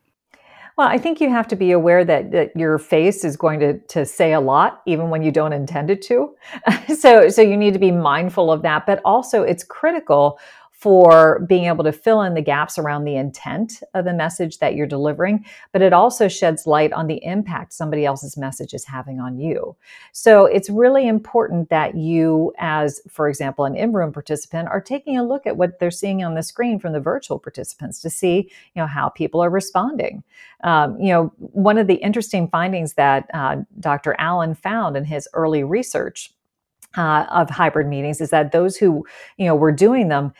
Well, 0.76 0.88
I 0.88 0.98
think 0.98 1.22
you 1.22 1.30
have 1.30 1.48
to 1.50 1.56
be 1.56 1.72
aware 1.72 2.04
that, 2.04 2.32
that 2.32 2.56
your 2.56 2.80
face 2.80 3.24
is 3.24 3.38
going 3.38 3.60
to, 3.60 3.78
to 3.80 4.06
say 4.06 4.34
a 4.34 4.40
lot, 4.40 4.82
even 4.88 5.10
when 5.12 5.22
you 5.22 5.32
don't 5.32 5.54
intend 5.54 5.92
it 5.92 6.02
to. 6.04 6.36
so, 6.98 7.30
so 7.30 7.42
you 7.44 7.58
need 7.58 7.74
to 7.74 7.80
be 7.80 7.92
mindful 7.92 8.52
of 8.52 8.64
that. 8.64 8.88
But 8.88 9.00
also, 9.06 9.44
it's 9.44 9.64
critical 9.64 10.40
for 10.84 11.40
being 11.48 11.64
able 11.64 11.82
to 11.86 11.94
fill 11.94 12.24
in 12.24 12.34
the 12.34 12.42
gaps 12.42 12.78
around 12.78 13.06
the 13.06 13.16
intent 13.16 13.82
of 13.94 14.04
the 14.04 14.14
message 14.14 14.58
that 14.58 14.76
you're 14.76 14.86
delivering, 14.86 15.46
but 15.72 15.82
it 15.82 15.94
also 15.94 16.28
sheds 16.28 16.68
light 16.68 16.92
on 16.92 17.08
the 17.08 17.24
impact 17.24 17.72
somebody 17.72 18.06
else's 18.06 18.36
message 18.36 18.74
is 18.74 18.84
having 18.84 19.18
on 19.18 19.40
you. 19.40 19.74
So 20.12 20.46
it's 20.46 20.70
really 20.70 21.08
important 21.08 21.70
that 21.70 21.96
you, 21.96 22.52
as, 22.58 23.00
for 23.10 23.30
example, 23.30 23.64
an 23.64 23.78
in 23.78 23.94
room 23.94 24.12
participant, 24.12 24.68
are 24.68 24.82
taking 24.82 25.18
a 25.18 25.26
look 25.26 25.48
at 25.48 25.56
what 25.56 25.80
they're 25.80 25.90
seeing 25.90 26.22
on 26.22 26.36
the 26.36 26.44
screen 26.44 26.80
from 26.80 26.92
the 26.92 27.00
virtual 27.00 27.40
participants 27.40 28.02
to 28.02 28.10
see, 28.10 28.52
you 28.76 28.82
know, 28.82 28.86
how 28.86 29.08
people 29.08 29.42
are 29.42 29.50
responding. 29.50 30.22
Um, 30.66 31.00
you 31.00 31.14
know, 31.14 31.32
one 31.38 31.78
of 31.78 31.88
the 31.88 31.96
interesting 31.96 32.50
findings 32.50 32.96
that 32.96 33.30
uh, 33.34 33.56
Dr. 33.80 34.18
Allen 34.20 34.54
found 34.54 34.98
in 34.98 35.06
his 35.06 35.30
early 35.34 35.64
research 35.64 36.34
uh, 36.98 37.26
of 37.32 37.50
hybrid 37.50 37.88
meetings 37.88 38.22
is 38.22 38.30
that 38.30 38.52
those 38.52 38.78
who, 38.78 39.06
you 39.38 39.46
know, 39.46 39.56
were 39.56 39.72
doing 39.72 40.10
them, 40.10 40.34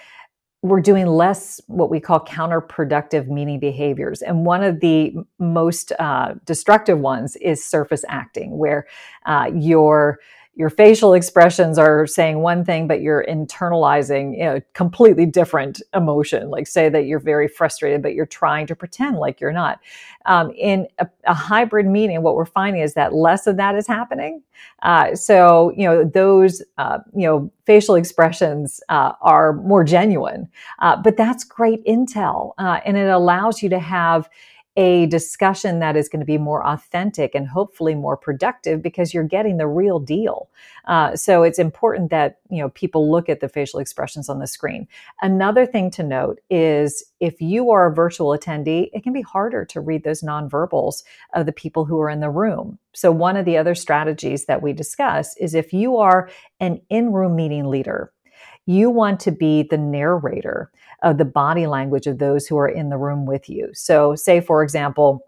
we're 0.64 0.82
doing 0.82 1.06
less 1.06 1.62
what 1.68 1.90
we 1.90 2.00
call 2.00 2.22
counterproductive 2.22 3.28
meeting 3.28 3.60
behaviors. 3.60 4.22
And 4.22 4.46
one 4.46 4.64
of 4.64 4.80
the 4.80 5.14
most 5.38 5.92
uh, 6.00 6.36
destructive 6.46 7.00
ones 7.00 7.36
is 7.36 7.64
surface 7.64 8.06
acting, 8.08 8.58
where 8.58 8.88
uh, 9.26 9.52
you're 9.54 10.20
your 10.56 10.70
facial 10.70 11.16
expressions 11.16 11.80
are 11.80 12.06
saying 12.06 12.40
one 12.40 12.64
thing, 12.64 12.88
but 12.88 13.02
you're 13.02 13.26
internalizing, 13.28 14.38
you 14.38 14.44
know, 14.44 14.62
completely 14.74 15.26
different 15.26 15.82
emotion. 15.96 16.52
Like 16.52 16.68
say 16.68 16.90
that 16.90 17.06
you're 17.06 17.20
very 17.20 17.48
frustrated, 17.48 18.04
but 18.04 18.14
you're 18.14 18.28
trying 18.28 18.68
to 18.68 18.76
pretend 18.76 19.18
like 19.18 19.42
you're 19.42 19.52
not. 19.52 19.80
Um, 20.26 20.52
in 20.52 20.88
a, 21.00 21.08
a, 21.26 21.34
hybrid 21.34 21.88
meeting, 21.88 22.22
what 22.22 22.36
we're 22.36 22.46
finding 22.46 22.82
is 22.82 22.94
that 22.94 23.14
less 23.14 23.48
of 23.48 23.58
that 23.58 23.76
is 23.76 23.88
happening. 23.88 24.44
Uh, 24.84 25.16
so, 25.16 25.74
you 25.76 25.86
know, 25.86 26.06
those, 26.06 26.62
uh, 26.78 27.00
you 27.16 27.28
know, 27.28 27.52
facial 27.66 27.96
expressions 27.96 28.80
uh, 28.90 29.14
are 29.22 29.54
more 29.54 29.84
genuine. 29.84 30.48
Uh, 30.80 30.96
but 30.96 31.18
that's 31.18 31.44
great 31.44 31.84
intel, 31.86 32.54
uh, 32.58 32.80
and 32.86 32.96
it 32.96 33.10
allows 33.10 33.62
you 33.64 33.70
to 33.70 33.80
have 33.80 34.30
a 34.76 35.06
discussion 35.08 35.80
that 35.80 35.96
is 35.96 36.10
going 36.10 36.20
to 36.20 36.26
be 36.26 36.38
more 36.38 36.66
authentic 36.66 37.36
and 37.36 37.48
hopefully 37.48 37.94
more 37.94 38.18
productive 38.18 38.82
because 38.82 39.14
you're 39.14 39.24
getting 39.24 39.58
the 39.58 39.68
real 39.68 40.00
deal. 40.00 40.50
Uh, 40.86 41.16
so 41.16 41.44
it's 41.44 41.60
important 41.60 42.10
that 42.10 42.40
you 42.50 42.60
know 42.60 42.70
people 42.70 43.12
look 43.12 43.30
at 43.30 43.40
the 43.40 43.48
facial 43.48 43.80
expressions 43.80 44.30
on 44.30 44.40
the 44.40 44.48
screen. 44.48 44.88
Another 45.22 45.66
thing 45.66 45.92
to 45.92 46.04
note 46.04 46.40
is 46.50 47.04
if 47.20 47.40
you 47.40 47.70
are 47.72 47.88
a 47.88 47.94
virtual 47.94 48.38
attendee, 48.38 48.90
it 48.94 49.04
can 49.04 49.14
be 49.14 49.22
harder 49.22 49.64
to 49.66 49.80
read 49.80 50.04
those 50.04 50.22
nonverbals 50.22 51.04
of 51.34 51.46
the 51.46 51.52
people 51.52 51.86
who 51.86 52.00
are 52.02 52.10
in 52.10 52.20
the 52.20 52.30
room. 52.30 52.80
So 52.94 53.12
one 53.12 53.38
of 53.38 53.46
the 53.46 53.58
other 53.58 53.76
strategies 53.76 54.46
that 54.46 54.62
we 54.62 54.74
discuss 54.74 55.38
is 55.38 55.54
if 55.54 55.72
you 55.72 55.98
are 55.98 56.30
an 56.60 56.82
in-room 56.90 57.36
meeting 57.36 57.66
leader 57.66 58.12
you 58.66 58.90
want 58.90 59.20
to 59.22 59.32
be 59.32 59.64
the 59.64 59.78
narrator 59.78 60.72
of 61.02 61.18
the 61.18 61.26
body 61.26 61.68
language 61.68 62.08
of 62.08 62.20
those 62.20 62.48
who 62.48 62.58
are 62.58 62.68
in 62.68 62.90
the 62.90 62.98
room 62.98 63.26
with 63.26 63.50
you. 63.50 63.70
So, 63.74 64.16
say, 64.16 64.40
for 64.40 64.64
example, 64.64 65.26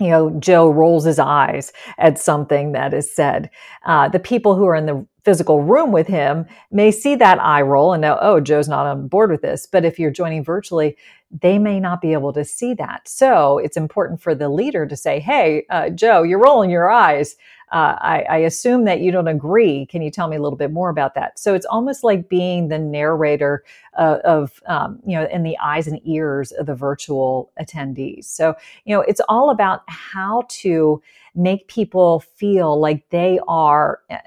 you 0.00 0.08
know, 0.08 0.30
Joe 0.40 0.70
rolls 0.70 1.04
his 1.04 1.18
eyes 1.18 1.72
at 1.98 2.18
something 2.18 2.72
that 2.72 2.92
is 2.92 3.14
said. 3.14 3.48
Uh, 3.86 4.08
the 4.08 4.18
people 4.18 4.56
who 4.56 4.66
are 4.66 4.74
in 4.74 4.86
the 4.86 5.06
physical 5.24 5.62
room 5.62 5.92
with 5.92 6.06
him 6.08 6.46
may 6.70 6.90
see 6.90 7.14
that 7.14 7.40
eye 7.40 7.62
roll 7.62 7.92
and 7.92 8.02
know, 8.02 8.18
oh, 8.20 8.40
Joe's 8.40 8.68
not 8.68 8.86
on 8.86 9.06
board 9.08 9.30
with 9.30 9.42
this. 9.42 9.66
But 9.70 9.84
if 9.84 9.98
you're 9.98 10.10
joining 10.10 10.44
virtually, 10.44 10.96
they 11.30 11.58
may 11.58 11.78
not 11.80 12.00
be 12.00 12.12
able 12.12 12.32
to 12.32 12.44
see 12.44 12.74
that. 12.74 13.08
So 13.08 13.58
it's 13.58 13.76
important 13.76 14.20
for 14.20 14.34
the 14.34 14.48
leader 14.48 14.84
to 14.84 14.96
say, 14.96 15.20
hey, 15.20 15.64
uh, 15.70 15.90
Joe, 15.90 16.22
you're 16.22 16.42
rolling 16.42 16.70
your 16.70 16.90
eyes. 16.90 17.36
Uh, 17.72 17.96
I, 18.00 18.24
I, 18.28 18.36
assume 18.38 18.84
that 18.84 19.00
you 19.00 19.10
don't 19.10 19.26
agree. 19.26 19.86
Can 19.86 20.02
you 20.02 20.10
tell 20.10 20.28
me 20.28 20.36
a 20.36 20.42
little 20.42 20.58
bit 20.58 20.70
more 20.70 20.90
about 20.90 21.14
that? 21.14 21.38
So 21.38 21.54
it's 21.54 21.66
almost 21.66 22.04
like 22.04 22.28
being 22.28 22.68
the 22.68 22.78
narrator 22.78 23.64
uh, 23.98 24.18
of, 24.24 24.60
um, 24.66 25.00
you 25.06 25.18
know, 25.18 25.26
in 25.32 25.42
the 25.42 25.56
eyes 25.58 25.86
and 25.86 26.00
ears 26.04 26.52
of 26.52 26.66
the 26.66 26.74
virtual 26.74 27.50
attendees. 27.60 28.26
So, 28.26 28.54
you 28.84 28.94
know, 28.94 29.00
it's 29.00 29.20
all 29.28 29.50
about 29.50 29.82
how 29.88 30.44
to 30.48 31.02
make 31.34 31.66
people 31.68 32.20
feel 32.20 32.78
like 32.78 33.08
they 33.10 33.40
are 33.48 34.00
uh, 34.10 34.18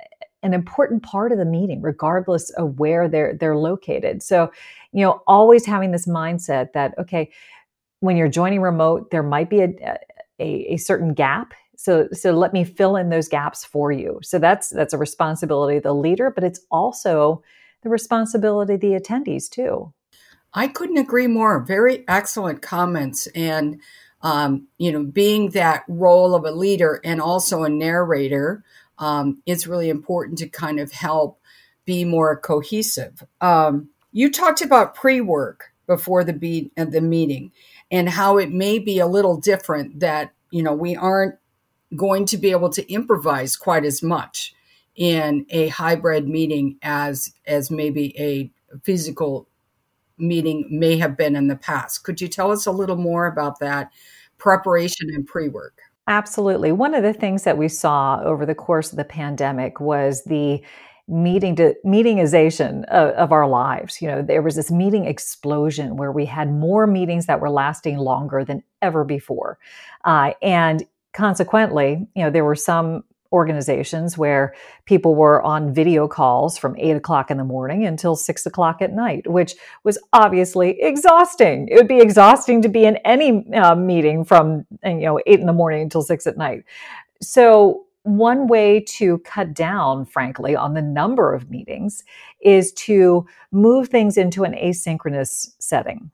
an 0.43 0.53
important 0.53 1.03
part 1.03 1.31
of 1.31 1.37
the 1.37 1.45
meeting, 1.45 1.81
regardless 1.81 2.49
of 2.51 2.79
where 2.79 3.07
they're 3.07 3.33
they're 3.33 3.57
located. 3.57 4.23
So, 4.23 4.51
you 4.91 5.03
know, 5.05 5.21
always 5.27 5.65
having 5.65 5.91
this 5.91 6.05
mindset 6.05 6.73
that 6.73 6.97
okay, 6.97 7.31
when 7.99 8.17
you're 8.17 8.27
joining 8.27 8.61
remote, 8.61 9.11
there 9.11 9.23
might 9.23 9.49
be 9.49 9.61
a, 9.61 9.73
a, 10.39 10.73
a 10.73 10.77
certain 10.77 11.13
gap 11.13 11.53
so 11.77 12.09
so 12.11 12.31
let 12.31 12.51
me 12.51 12.65
fill 12.65 12.97
in 12.97 13.09
those 13.09 13.29
gaps 13.29 13.63
for 13.63 13.91
you. 13.91 14.19
So 14.23 14.39
that's 14.39 14.69
that's 14.69 14.93
a 14.93 14.97
responsibility 14.97 15.77
of 15.77 15.83
the 15.83 15.93
leader 15.93 16.29
but 16.29 16.43
it's 16.43 16.59
also 16.69 17.41
the 17.83 17.89
responsibility 17.89 18.73
of 18.73 18.81
the 18.81 18.99
attendees 18.99 19.49
too. 19.49 19.93
I 20.53 20.67
couldn't 20.67 20.97
agree 20.97 21.27
more. 21.27 21.59
Very 21.59 22.03
excellent 22.07 22.61
comments 22.61 23.27
and 23.27 23.79
um, 24.23 24.67
you 24.77 24.91
know 24.91 25.03
being 25.03 25.51
that 25.51 25.83
role 25.87 26.35
of 26.35 26.43
a 26.43 26.51
leader 26.51 26.99
and 27.05 27.21
also 27.21 27.63
a 27.63 27.69
narrator 27.69 28.65
um, 28.99 29.41
it's 29.45 29.67
really 29.67 29.89
important 29.89 30.39
to 30.39 30.49
kind 30.49 30.79
of 30.79 30.91
help 30.91 31.39
be 31.85 32.03
more 32.03 32.35
cohesive. 32.35 33.23
Um, 33.41 33.89
you 34.11 34.31
talked 34.31 34.61
about 34.61 34.95
pre-work 34.95 35.71
before 35.85 36.23
the 36.23 36.33
beat 36.33 36.71
uh, 36.77 36.85
the 36.85 37.01
meeting 37.01 37.51
and 37.91 38.09
how 38.09 38.37
it 38.37 38.51
may 38.51 38.79
be 38.79 38.99
a 38.99 39.07
little 39.07 39.37
different 39.37 39.99
that 39.99 40.33
you 40.51 40.63
know 40.63 40.73
we 40.73 40.95
aren't 40.95 41.35
going 41.95 42.25
to 42.25 42.37
be 42.37 42.51
able 42.51 42.69
to 42.69 42.91
improvise 42.91 43.55
quite 43.55 43.85
as 43.85 44.03
much 44.03 44.53
in 44.95 45.45
a 45.49 45.67
hybrid 45.69 46.27
meeting 46.27 46.77
as 46.81 47.33
as 47.45 47.71
maybe 47.71 48.17
a 48.19 48.51
physical 48.83 49.47
meeting 50.17 50.67
may 50.69 50.97
have 50.97 51.15
been 51.15 51.35
in 51.35 51.47
the 51.47 51.55
past. 51.55 52.03
Could 52.03 52.19
you 52.19 52.27
tell 52.27 52.51
us 52.51 52.65
a 52.65 52.71
little 52.71 52.95
more 52.95 53.27
about 53.27 53.59
that 53.59 53.91
preparation 54.37 55.09
and 55.13 55.25
pre-work? 55.25 55.81
Absolutely. 56.07 56.71
One 56.71 56.95
of 56.95 57.03
the 57.03 57.13
things 57.13 57.43
that 57.43 57.57
we 57.57 57.67
saw 57.67 58.19
over 58.23 58.45
the 58.45 58.55
course 58.55 58.91
of 58.91 58.97
the 58.97 59.03
pandemic 59.03 59.79
was 59.79 60.23
the 60.23 60.63
meeting 61.09 61.55
to 61.55 61.73
meetingization 61.85 62.83
of, 62.85 63.11
of, 63.11 63.31
our 63.31 63.47
lives. 63.47 64.01
You 64.01 64.09
know, 64.09 64.21
there 64.21 64.41
was 64.41 64.55
this 64.55 64.69
meeting 64.69 65.05
explosion 65.05 65.95
where 65.95 66.11
we 66.11 66.25
had 66.25 66.51
more 66.51 66.85
meetings 66.85 67.27
that 67.27 67.39
were 67.39 67.49
lasting 67.49 67.97
longer 67.97 68.43
than 68.43 68.61
ever 68.81 69.05
before. 69.05 69.57
Uh, 70.03 70.33
and 70.41 70.85
consequently, 71.17 72.07
you 72.15 72.23
know, 72.23 72.29
there 72.29 72.45
were 72.45 72.55
some 72.55 73.03
organizations 73.33 74.17
where 74.17 74.53
people 74.85 75.15
were 75.15 75.41
on 75.41 75.73
video 75.73 76.07
calls 76.07 76.57
from 76.57 76.75
eight 76.77 76.95
o'clock 76.95 77.29
in 77.31 77.37
the 77.37 77.43
morning 77.43 77.85
until 77.85 78.15
six 78.15 78.45
o'clock 78.45 78.81
at 78.81 78.93
night, 78.93 79.29
which 79.29 79.55
was 79.83 79.97
obviously 80.13 80.79
exhausting. 80.79 81.67
It 81.69 81.75
would 81.75 81.87
be 81.87 81.99
exhausting 81.99 82.61
to 82.61 82.69
be 82.69 82.85
in 82.85 82.97
any 82.97 83.51
uh, 83.53 83.75
meeting 83.75 84.23
from 84.23 84.65
you 84.85 85.01
know 85.01 85.19
eight 85.25 85.39
in 85.39 85.47
the 85.47 85.53
morning 85.53 85.81
until 85.81 86.03
six 86.03 86.27
at 86.27 86.37
night. 86.37 86.63
So 87.21 87.87
one 88.03 88.47
way 88.47 88.79
to 88.97 89.17
cut 89.19 89.53
down, 89.53 90.05
frankly, 90.05 90.55
on 90.55 90.75
the 90.75 90.81
number 90.81 91.33
of 91.33 91.49
meetings 91.49 92.03
is 92.41 92.71
to 92.73 93.25
move 93.51 93.89
things 93.89 94.17
into 94.17 94.43
an 94.43 94.53
asynchronous 94.53 95.49
setting. 95.59 96.11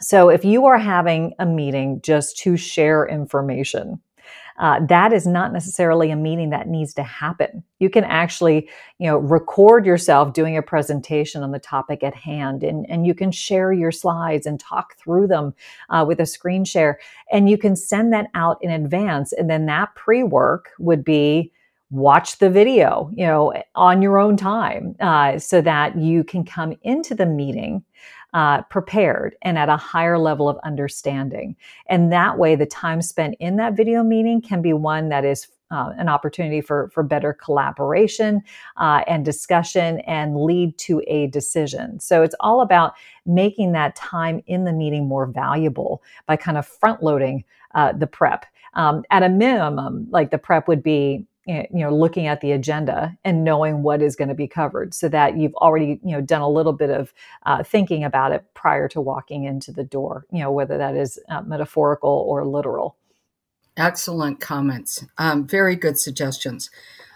So 0.00 0.30
if 0.30 0.44
you 0.44 0.64
are 0.66 0.78
having 0.78 1.34
a 1.38 1.46
meeting 1.46 2.00
just 2.02 2.38
to 2.38 2.56
share 2.56 3.06
information, 3.06 4.00
uh, 4.58 4.84
that 4.86 5.12
is 5.12 5.26
not 5.26 5.52
necessarily 5.52 6.10
a 6.10 6.16
meeting 6.16 6.50
that 6.50 6.68
needs 6.68 6.92
to 6.94 7.02
happen. 7.02 7.62
You 7.78 7.90
can 7.90 8.04
actually, 8.04 8.68
you 8.98 9.06
know, 9.06 9.18
record 9.18 9.86
yourself 9.86 10.32
doing 10.32 10.56
a 10.56 10.62
presentation 10.62 11.42
on 11.42 11.52
the 11.52 11.58
topic 11.58 12.02
at 12.02 12.14
hand, 12.14 12.64
and, 12.64 12.84
and 12.90 13.06
you 13.06 13.14
can 13.14 13.30
share 13.30 13.72
your 13.72 13.92
slides 13.92 14.46
and 14.46 14.58
talk 14.58 14.96
through 14.96 15.28
them 15.28 15.54
uh, 15.90 16.04
with 16.06 16.20
a 16.20 16.26
screen 16.26 16.64
share, 16.64 16.98
and 17.30 17.48
you 17.48 17.56
can 17.56 17.76
send 17.76 18.12
that 18.12 18.26
out 18.34 18.58
in 18.60 18.70
advance. 18.70 19.32
And 19.32 19.48
then 19.48 19.66
that 19.66 19.94
pre-work 19.94 20.70
would 20.78 21.04
be 21.04 21.52
watch 21.90 22.38
the 22.38 22.50
video, 22.50 23.10
you 23.14 23.24
know, 23.24 23.54
on 23.74 24.02
your 24.02 24.18
own 24.18 24.36
time, 24.36 24.94
uh, 25.00 25.38
so 25.38 25.62
that 25.62 25.96
you 25.96 26.22
can 26.22 26.44
come 26.44 26.74
into 26.82 27.14
the 27.14 27.24
meeting 27.24 27.82
uh, 28.34 28.62
prepared 28.62 29.36
and 29.42 29.58
at 29.58 29.68
a 29.68 29.76
higher 29.76 30.18
level 30.18 30.48
of 30.48 30.58
understanding. 30.64 31.56
And 31.88 32.12
that 32.12 32.38
way, 32.38 32.56
the 32.56 32.66
time 32.66 33.02
spent 33.02 33.36
in 33.40 33.56
that 33.56 33.76
video 33.76 34.02
meeting 34.02 34.40
can 34.42 34.62
be 34.62 34.72
one 34.72 35.08
that 35.08 35.24
is 35.24 35.48
uh, 35.70 35.92
an 35.98 36.08
opportunity 36.08 36.60
for, 36.60 36.90
for 36.94 37.02
better 37.02 37.32
collaboration 37.32 38.42
uh, 38.78 39.02
and 39.06 39.24
discussion 39.24 40.00
and 40.00 40.36
lead 40.36 40.76
to 40.78 41.02
a 41.06 41.26
decision. 41.28 42.00
So 42.00 42.22
it's 42.22 42.34
all 42.40 42.62
about 42.62 42.94
making 43.26 43.72
that 43.72 43.94
time 43.94 44.42
in 44.46 44.64
the 44.64 44.72
meeting 44.72 45.06
more 45.06 45.26
valuable 45.26 46.02
by 46.26 46.36
kind 46.36 46.56
of 46.56 46.66
front 46.66 47.02
loading 47.02 47.44
uh, 47.74 47.92
the 47.92 48.06
prep. 48.06 48.46
Um, 48.74 49.02
at 49.10 49.22
a 49.22 49.28
minimum, 49.28 50.06
like 50.10 50.30
the 50.30 50.38
prep 50.38 50.68
would 50.68 50.82
be 50.82 51.26
you 51.48 51.66
know 51.72 51.90
looking 51.94 52.26
at 52.26 52.40
the 52.40 52.52
agenda 52.52 53.16
and 53.24 53.42
knowing 53.42 53.82
what 53.82 54.02
is 54.02 54.14
going 54.14 54.28
to 54.28 54.34
be 54.34 54.46
covered 54.46 54.92
so 54.94 55.08
that 55.08 55.36
you've 55.36 55.54
already 55.54 55.98
you 56.04 56.12
know 56.12 56.20
done 56.20 56.42
a 56.42 56.48
little 56.48 56.74
bit 56.74 56.90
of 56.90 57.12
uh, 57.46 57.62
thinking 57.62 58.04
about 58.04 58.32
it 58.32 58.44
prior 58.54 58.86
to 58.86 59.00
walking 59.00 59.44
into 59.44 59.72
the 59.72 59.84
door 59.84 60.26
you 60.30 60.40
know 60.40 60.52
whether 60.52 60.78
that 60.78 60.94
is 60.94 61.18
uh, 61.28 61.42
metaphorical 61.42 62.24
or 62.28 62.44
literal 62.46 62.96
Excellent 63.78 64.40
comments. 64.40 65.04
Um, 65.18 65.46
very 65.46 65.76
good 65.76 65.98
suggestions. 65.98 66.68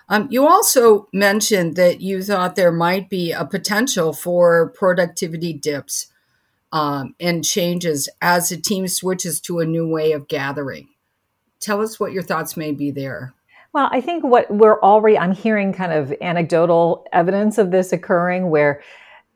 Um, 0.08 0.28
you 0.30 0.46
also 0.46 1.08
mentioned 1.12 1.74
that 1.74 2.00
you 2.00 2.22
thought 2.22 2.54
there 2.54 2.70
might 2.70 3.10
be 3.10 3.32
a 3.32 3.44
potential 3.44 4.12
for 4.12 4.68
productivity 4.70 5.52
dips 5.52 6.06
um, 6.70 7.16
and 7.18 7.44
changes 7.44 8.08
as 8.20 8.48
the 8.48 8.56
team 8.56 8.86
switches 8.86 9.40
to 9.40 9.58
a 9.58 9.66
new 9.66 9.88
way 9.88 10.12
of 10.12 10.28
gathering. 10.28 10.88
Tell 11.58 11.80
us 11.82 11.98
what 11.98 12.12
your 12.12 12.22
thoughts 12.22 12.56
may 12.56 12.70
be 12.70 12.92
there. 12.92 13.34
Well, 13.72 13.88
I 13.90 14.00
think 14.02 14.22
what 14.22 14.50
we're 14.50 14.80
already, 14.80 15.16
I'm 15.18 15.32
hearing 15.32 15.72
kind 15.72 15.92
of 15.92 16.12
anecdotal 16.20 17.06
evidence 17.12 17.56
of 17.56 17.70
this 17.70 17.92
occurring 17.92 18.50
where 18.50 18.82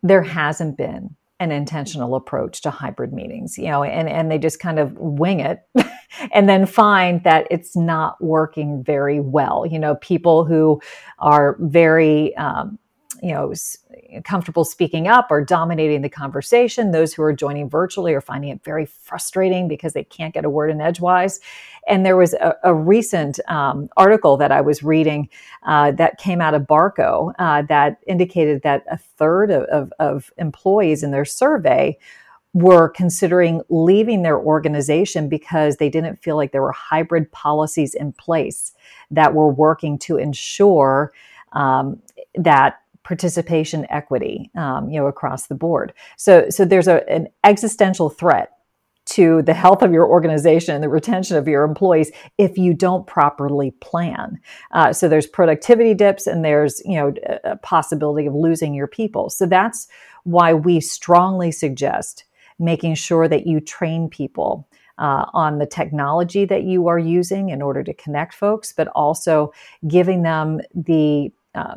there 0.03 0.23
hasn't 0.23 0.77
been 0.77 1.17
an 1.41 1.53
intentional 1.53 2.15
approach 2.15 2.63
to 2.63 2.71
hybrid 2.71 3.13
meetings, 3.13 3.59
you 3.59 3.67
know, 3.67 3.83
and, 3.83 4.09
and 4.09 4.31
they 4.31 4.39
just 4.39 4.59
kind 4.59 4.79
of 4.79 4.97
wing 4.99 5.41
it 5.41 5.61
and 6.33 6.49
then 6.49 6.67
find 6.67 7.23
that 7.25 7.47
it's 7.51 7.77
not 7.77 8.23
working 8.23 8.83
very 8.83 9.21
well. 9.21 9.67
You 9.67 9.79
know, 9.79 9.97
people 9.97 10.45
who 10.45 10.81
are 11.19 11.57
very, 11.61 12.35
um, 12.37 12.79
you 13.23 13.33
know, 13.33 13.53
comfortable 14.25 14.65
speaking 14.65 15.09
up 15.09 15.29
or 15.31 15.45
dominating 15.45 16.03
the 16.03 16.09
conversation. 16.09 16.91
Those 16.91 17.15
who 17.15 17.23
are 17.23 17.33
joining 17.33 17.69
virtually 17.69 18.15
are 18.15 18.21
finding 18.21 18.51
it 18.51 18.63
very 18.65 18.87
frustrating 18.87 19.69
because 19.69 19.93
they 19.93 20.05
can't 20.05 20.35
get 20.35 20.45
a 20.45 20.51
word 20.51 20.71
in 20.71 20.81
edgewise. 20.81 21.41
And 21.89 22.05
there 22.05 22.17
was 22.17 22.35
a, 22.35 22.55
a 22.65 22.75
recent 22.75 23.39
um, 23.49 23.89
article 23.97 24.37
that 24.37 24.53
I 24.53 24.61
was 24.61 24.83
reading 24.83 25.29
uh, 25.65 25.93
that 25.93 26.19
came 26.19 26.41
out 26.41 26.55
of 26.55 26.63
Barco 26.63 27.33
uh, 27.39 27.63
that 27.63 27.99
indicated 28.07 28.63
that 28.63 28.85
a 28.91 28.99
third 28.99 29.51
of, 29.51 29.65
of, 29.65 29.93
of 29.99 30.33
employees 30.39 31.03
in 31.03 31.11
their 31.11 31.25
survey 31.25 31.99
were 32.57 32.89
considering 32.89 33.61
leaving 33.69 34.23
their 34.23 34.39
organization 34.39 35.29
because 35.29 35.77
they 35.77 35.91
didn't 35.91 36.17
feel 36.17 36.37
like 36.37 36.53
there 36.53 36.63
were 36.63 36.73
hybrid 36.73 37.31
policies 37.31 37.93
in 37.93 38.13
place 38.13 38.73
that 39.11 39.35
were 39.35 39.53
working 39.53 39.99
to 39.99 40.17
ensure 40.17 41.13
um, 41.53 42.01
that 42.35 42.81
participation 43.07 43.87
equity, 43.89 44.51
um, 44.57 44.91
you 44.91 44.99
know, 44.99 45.07
across 45.07 45.47
the 45.47 45.55
board. 45.55 45.93
So, 46.17 46.51
so 46.51 46.65
there's 46.65 46.89
a, 46.89 47.09
an 47.09 47.29
existential 47.45 48.11
threat 48.11 48.51
to 49.05 49.43
the 49.43 49.55
health 49.55 49.83
of 49.83 49.93
your 49.93 50.09
organization 50.09 50.75
and 50.75 50.83
the 50.83 50.89
retention 50.89 51.37
of 51.37 51.47
your 51.47 51.63
employees 51.63 52.11
if 52.37 52.59
you 52.59 52.75
don't 52.75 53.07
properly 53.07 53.71
plan. 53.81 54.41
Uh, 54.73 54.93
so 54.93 55.09
there's 55.09 55.29
productivity 55.29 55.95
dips 55.95 56.27
and 56.27 56.45
there's 56.45 56.83
you 56.85 56.97
know 56.97 57.15
a 57.45 57.55
possibility 57.59 58.27
of 58.27 58.35
losing 58.35 58.75
your 58.75 58.89
people. 58.89 59.31
So 59.31 59.47
that's 59.47 59.87
why 60.25 60.53
we 60.53 60.81
strongly 60.81 61.53
suggest 61.53 62.25
making 62.59 62.97
sure 62.97 63.29
that 63.29 63.47
you 63.47 63.61
train 63.61 64.09
people. 64.09 64.69
Uh, 64.99 65.27
on 65.35 65.59
the 65.59 65.67
technology 65.67 66.47
that 66.47 66.63
you 66.63 66.89
are 66.89 66.99
using 66.99 67.51
in 67.51 67.61
order 67.61 67.85
to 67.85 67.93
connect 67.93 68.33
folks, 68.33 68.73
but 68.73 68.89
also 68.95 69.53
giving 69.87 70.23
them 70.23 70.59
the 70.75 71.31
uh, 71.55 71.75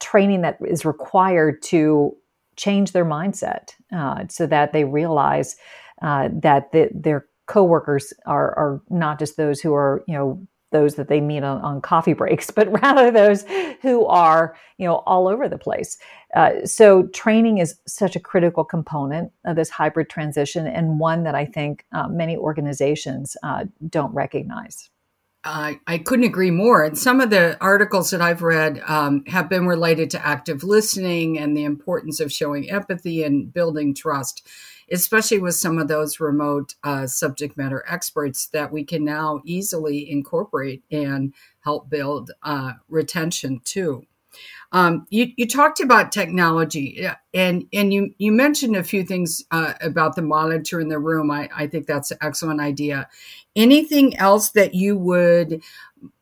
training 0.00 0.42
that 0.42 0.58
is 0.66 0.84
required 0.84 1.62
to 1.62 2.16
change 2.56 2.92
their 2.92 3.04
mindset 3.04 3.70
uh, 3.92 4.24
so 4.28 4.46
that 4.46 4.72
they 4.72 4.84
realize 4.84 5.56
uh, 6.02 6.28
that 6.32 6.72
the, 6.72 6.88
their 6.92 7.26
coworkers 7.46 8.12
are, 8.26 8.54
are 8.56 8.82
not 8.90 9.18
just 9.18 9.36
those 9.36 9.60
who 9.60 9.74
are, 9.74 10.02
you 10.06 10.14
know, 10.14 10.46
those 10.72 10.94
that 10.94 11.08
they 11.08 11.20
meet 11.20 11.42
on, 11.42 11.60
on 11.62 11.80
coffee 11.80 12.12
breaks, 12.22 12.50
but 12.50 12.70
rather 12.80 13.10
those 13.10 13.44
who 13.82 14.06
are, 14.06 14.56
you 14.78 14.86
know, 14.86 14.96
all 15.06 15.26
over 15.26 15.48
the 15.48 15.58
place. 15.58 15.98
Uh, 16.34 16.64
so 16.64 17.06
training 17.08 17.58
is 17.58 17.76
such 17.86 18.14
a 18.14 18.20
critical 18.20 18.64
component 18.64 19.32
of 19.44 19.56
this 19.56 19.68
hybrid 19.68 20.08
transition 20.08 20.66
and 20.66 21.00
one 21.00 21.24
that 21.24 21.34
I 21.34 21.44
think 21.44 21.84
uh, 21.92 22.08
many 22.08 22.36
organizations 22.36 23.36
uh, 23.42 23.64
don't 23.88 24.14
recognize. 24.14 24.90
I, 25.42 25.98
couldn't 26.04 26.26
agree 26.26 26.50
more. 26.50 26.84
And 26.84 26.98
some 26.98 27.20
of 27.20 27.30
the 27.30 27.56
articles 27.60 28.10
that 28.10 28.20
I've 28.20 28.42
read 28.42 28.82
um, 28.86 29.24
have 29.26 29.48
been 29.48 29.66
related 29.66 30.10
to 30.10 30.26
active 30.26 30.62
listening 30.62 31.38
and 31.38 31.56
the 31.56 31.64
importance 31.64 32.20
of 32.20 32.32
showing 32.32 32.70
empathy 32.70 33.22
and 33.22 33.52
building 33.52 33.94
trust, 33.94 34.46
especially 34.92 35.38
with 35.38 35.54
some 35.54 35.78
of 35.78 35.88
those 35.88 36.20
remote 36.20 36.74
uh, 36.84 37.06
subject 37.06 37.56
matter 37.56 37.84
experts 37.88 38.48
that 38.48 38.70
we 38.70 38.84
can 38.84 39.04
now 39.04 39.40
easily 39.44 40.10
incorporate 40.10 40.82
and 40.90 41.32
help 41.60 41.88
build 41.88 42.32
uh, 42.42 42.72
retention 42.88 43.60
too. 43.64 44.04
Um, 44.72 45.06
you, 45.10 45.28
you 45.36 45.46
talked 45.48 45.80
about 45.80 46.12
technology 46.12 47.08
and, 47.34 47.66
and 47.72 47.92
you, 47.92 48.14
you 48.18 48.30
mentioned 48.30 48.76
a 48.76 48.84
few 48.84 49.04
things 49.04 49.44
uh, 49.50 49.74
about 49.80 50.14
the 50.14 50.22
monitor 50.22 50.80
in 50.80 50.88
the 50.88 50.98
room. 50.98 51.30
I, 51.30 51.48
I 51.54 51.66
think 51.66 51.86
that's 51.86 52.10
an 52.10 52.18
excellent 52.20 52.60
idea. 52.60 53.08
Anything 53.56 54.16
else 54.16 54.50
that 54.50 54.74
you 54.74 54.96
would 54.96 55.62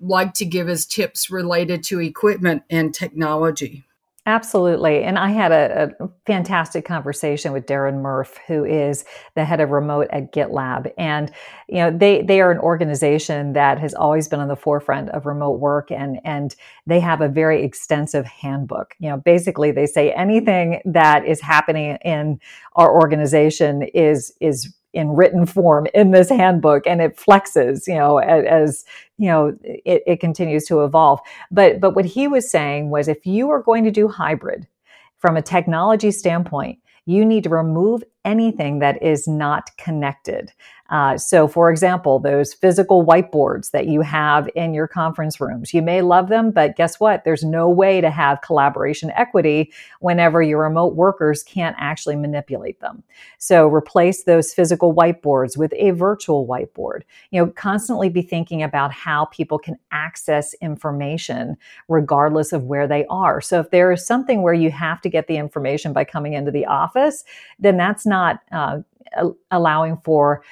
like 0.00 0.34
to 0.34 0.44
give 0.44 0.68
as 0.68 0.86
tips 0.86 1.30
related 1.30 1.82
to 1.84 2.00
equipment 2.00 2.62
and 2.70 2.94
technology? 2.94 3.87
Absolutely. 4.28 5.04
And 5.04 5.18
I 5.18 5.30
had 5.30 5.52
a, 5.52 5.90
a, 5.98 6.08
fantastic 6.26 6.84
conversation 6.84 7.50
with 7.50 7.64
Darren 7.64 8.02
Murph, 8.02 8.36
who 8.46 8.62
is 8.62 9.06
the 9.34 9.42
head 9.42 9.58
of 9.58 9.70
remote 9.70 10.08
at 10.10 10.34
GitLab. 10.34 10.92
And, 10.98 11.32
you 11.66 11.76
know, 11.76 11.90
they, 11.90 12.20
they 12.20 12.42
are 12.42 12.50
an 12.50 12.58
organization 12.58 13.54
that 13.54 13.78
has 13.78 13.94
always 13.94 14.28
been 14.28 14.40
on 14.40 14.48
the 14.48 14.54
forefront 14.54 15.08
of 15.08 15.24
remote 15.24 15.60
work 15.60 15.90
and, 15.90 16.20
and 16.24 16.54
they 16.86 17.00
have 17.00 17.22
a 17.22 17.28
very 17.28 17.64
extensive 17.64 18.26
handbook. 18.26 18.94
You 18.98 19.08
know, 19.08 19.16
basically 19.16 19.70
they 19.70 19.86
say 19.86 20.12
anything 20.12 20.82
that 20.84 21.24
is 21.24 21.40
happening 21.40 21.96
in 22.04 22.38
our 22.76 22.92
organization 22.92 23.80
is, 23.94 24.34
is 24.42 24.74
in 24.98 25.10
written 25.10 25.46
form 25.46 25.86
in 25.94 26.10
this 26.10 26.28
handbook 26.28 26.86
and 26.86 27.00
it 27.00 27.16
flexes 27.16 27.86
you 27.86 27.94
know 27.94 28.18
as, 28.18 28.44
as 28.44 28.84
you 29.16 29.28
know 29.28 29.56
it, 29.62 30.02
it 30.06 30.20
continues 30.20 30.64
to 30.64 30.82
evolve 30.84 31.20
but 31.50 31.80
but 31.80 31.94
what 31.94 32.04
he 32.04 32.28
was 32.28 32.50
saying 32.50 32.90
was 32.90 33.08
if 33.08 33.24
you 33.24 33.48
are 33.50 33.62
going 33.62 33.84
to 33.84 33.90
do 33.90 34.08
hybrid 34.08 34.66
from 35.18 35.36
a 35.36 35.42
technology 35.42 36.10
standpoint 36.10 36.78
you 37.08 37.24
need 37.24 37.42
to 37.42 37.48
remove 37.48 38.04
anything 38.26 38.80
that 38.80 39.02
is 39.02 39.26
not 39.26 39.70
connected. 39.78 40.52
Uh, 40.90 41.18
so, 41.18 41.46
for 41.46 41.70
example, 41.70 42.18
those 42.18 42.54
physical 42.54 43.04
whiteboards 43.04 43.72
that 43.72 43.86
you 43.86 44.00
have 44.00 44.48
in 44.54 44.72
your 44.72 44.88
conference 44.88 45.40
rooms, 45.40 45.74
you 45.74 45.82
may 45.82 46.00
love 46.00 46.28
them, 46.28 46.50
but 46.50 46.76
guess 46.76 46.98
what? 46.98 47.24
There's 47.24 47.44
no 47.44 47.68
way 47.68 48.00
to 48.00 48.10
have 48.10 48.40
collaboration 48.40 49.10
equity 49.10 49.72
whenever 50.00 50.40
your 50.40 50.62
remote 50.62 50.94
workers 50.94 51.42
can't 51.42 51.76
actually 51.78 52.16
manipulate 52.16 52.80
them. 52.80 53.02
So, 53.38 53.68
replace 53.68 54.24
those 54.24 54.54
physical 54.54 54.94
whiteboards 54.94 55.58
with 55.58 55.74
a 55.74 55.90
virtual 55.90 56.46
whiteboard. 56.46 57.02
You 57.30 57.44
know, 57.44 57.52
constantly 57.52 58.08
be 58.08 58.22
thinking 58.22 58.62
about 58.62 58.92
how 58.92 59.26
people 59.26 59.58
can 59.58 59.78
access 59.92 60.54
information 60.54 61.56
regardless 61.88 62.52
of 62.52 62.64
where 62.64 62.86
they 62.86 63.04
are. 63.10 63.40
So, 63.42 63.60
if 63.60 63.70
there 63.70 63.92
is 63.92 64.06
something 64.06 64.40
where 64.40 64.54
you 64.54 64.70
have 64.70 65.02
to 65.02 65.10
get 65.10 65.26
the 65.26 65.36
information 65.36 65.92
by 65.92 66.04
coming 66.04 66.32
into 66.32 66.50
the 66.50 66.64
office, 66.64 67.24
then 67.58 67.76
that's 67.76 68.06
not 68.06 68.40
uh, 68.52 68.78
allowing 69.50 69.96
for 69.98 70.42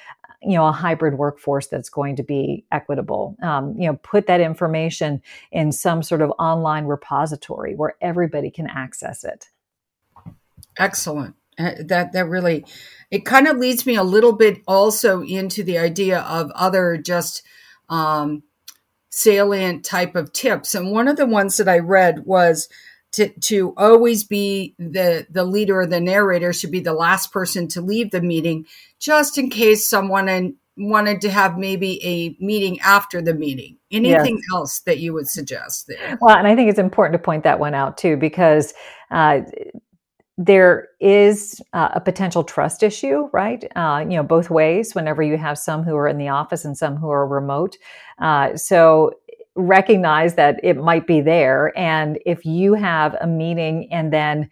you 0.42 0.56
know 0.56 0.66
a 0.66 0.72
hybrid 0.72 1.18
workforce 1.18 1.66
that's 1.66 1.88
going 1.88 2.16
to 2.16 2.22
be 2.22 2.64
equitable. 2.72 3.36
Um, 3.42 3.74
you 3.78 3.86
know 3.86 3.96
put 4.02 4.26
that 4.26 4.40
information 4.40 5.22
in 5.52 5.72
some 5.72 6.02
sort 6.02 6.22
of 6.22 6.30
online 6.38 6.86
repository 6.86 7.74
where 7.74 7.96
everybody 8.00 8.50
can 8.50 8.66
access 8.68 9.24
it. 9.24 9.48
Excellent. 10.78 11.34
Uh, 11.58 11.72
that 11.80 12.12
that 12.12 12.28
really 12.28 12.66
it 13.10 13.24
kind 13.24 13.46
of 13.46 13.56
leads 13.56 13.86
me 13.86 13.96
a 13.96 14.02
little 14.02 14.32
bit 14.32 14.58
also 14.66 15.22
into 15.22 15.62
the 15.62 15.78
idea 15.78 16.20
of 16.20 16.50
other 16.50 16.98
just 16.98 17.42
um, 17.88 18.42
salient 19.10 19.84
type 19.84 20.14
of 20.14 20.32
tips. 20.32 20.74
And 20.74 20.90
one 20.90 21.08
of 21.08 21.16
the 21.16 21.26
ones 21.26 21.56
that 21.56 21.68
i 21.68 21.78
read 21.78 22.26
was 22.26 22.68
to, 23.16 23.28
to 23.40 23.74
always 23.76 24.24
be 24.24 24.74
the, 24.78 25.26
the 25.30 25.44
leader 25.44 25.80
or 25.80 25.86
the 25.86 26.00
narrator 26.00 26.52
should 26.52 26.70
be 26.70 26.80
the 26.80 26.92
last 26.92 27.32
person 27.32 27.66
to 27.68 27.80
leave 27.80 28.10
the 28.10 28.20
meeting, 28.20 28.66
just 28.98 29.38
in 29.38 29.48
case 29.50 29.88
someone 29.88 30.28
in, 30.28 30.56
wanted 30.76 31.22
to 31.22 31.30
have 31.30 31.56
maybe 31.56 31.98
a 32.04 32.36
meeting 32.44 32.78
after 32.80 33.22
the 33.22 33.32
meeting. 33.32 33.78
Anything 33.90 34.36
yes. 34.36 34.44
else 34.52 34.80
that 34.80 34.98
you 34.98 35.14
would 35.14 35.28
suggest 35.28 35.86
there? 35.88 36.18
Well, 36.20 36.36
and 36.36 36.46
I 36.46 36.54
think 36.54 36.68
it's 36.68 36.78
important 36.78 37.14
to 37.14 37.24
point 37.24 37.44
that 37.44 37.58
one 37.58 37.72
out 37.72 37.96
too, 37.96 38.18
because 38.18 38.74
uh, 39.10 39.40
there 40.36 40.88
is 41.00 41.62
uh, 41.72 41.88
a 41.94 42.00
potential 42.00 42.44
trust 42.44 42.82
issue, 42.82 43.30
right? 43.32 43.64
Uh, 43.74 44.04
you 44.06 44.16
know, 44.16 44.22
both 44.22 44.50
ways. 44.50 44.94
Whenever 44.94 45.22
you 45.22 45.38
have 45.38 45.56
some 45.56 45.82
who 45.82 45.96
are 45.96 46.06
in 46.06 46.18
the 46.18 46.28
office 46.28 46.66
and 46.66 46.76
some 46.76 46.96
who 46.96 47.08
are 47.08 47.26
remote, 47.26 47.78
uh, 48.18 48.54
so 48.54 49.12
recognize 49.56 50.34
that 50.34 50.60
it 50.62 50.76
might 50.76 51.06
be 51.06 51.20
there. 51.20 51.76
And 51.78 52.18
if 52.26 52.44
you 52.44 52.74
have 52.74 53.16
a 53.20 53.26
meeting 53.26 53.88
and 53.92 54.12
then 54.12 54.50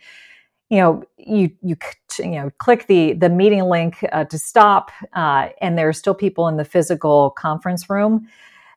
you 0.71 0.79
know 0.79 1.05
you 1.19 1.51
you 1.63 1.77
you 2.19 2.31
know 2.33 2.51
click 2.59 2.87
the 2.87 3.13
the 3.15 3.29
meeting 3.29 3.65
link 3.65 4.05
uh, 4.13 4.25
to 4.25 4.39
stop 4.39 4.91
uh, 5.13 5.49
and 5.61 5.79
there 5.79 5.89
are 5.89 5.93
still 5.93 6.15
people 6.15 6.49
in 6.49 6.57
the 6.57 6.65
physical 6.65 7.31
conference 7.31 7.89
room 7.89 8.27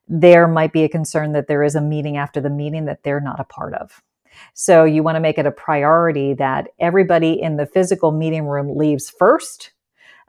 there 0.08 0.48
might 0.48 0.74
be 0.74 0.84
a 0.84 0.90
concern 0.90 1.34
that 1.34 1.48
there 1.48 1.64
is 1.64 1.76
a 1.76 1.82
meeting 1.82 2.18
after 2.18 2.42
the 2.42 2.50
meeting 2.50 2.86
that 2.86 3.04
they're 3.04 3.20
not 3.22 3.40
a 3.40 3.46
part 3.46 3.74
of 3.76 4.04
so 4.54 4.84
you 4.84 5.02
want 5.02 5.16
to 5.16 5.20
make 5.22 5.38
it 5.38 5.46
a 5.46 5.52
priority 5.52 6.34
that 6.34 6.70
everybody 6.80 7.42
in 7.42 7.58
the 7.58 7.66
physical 7.66 8.12
meeting 8.12 8.46
room 8.46 8.78
leaves 8.78 9.10
first 9.10 9.72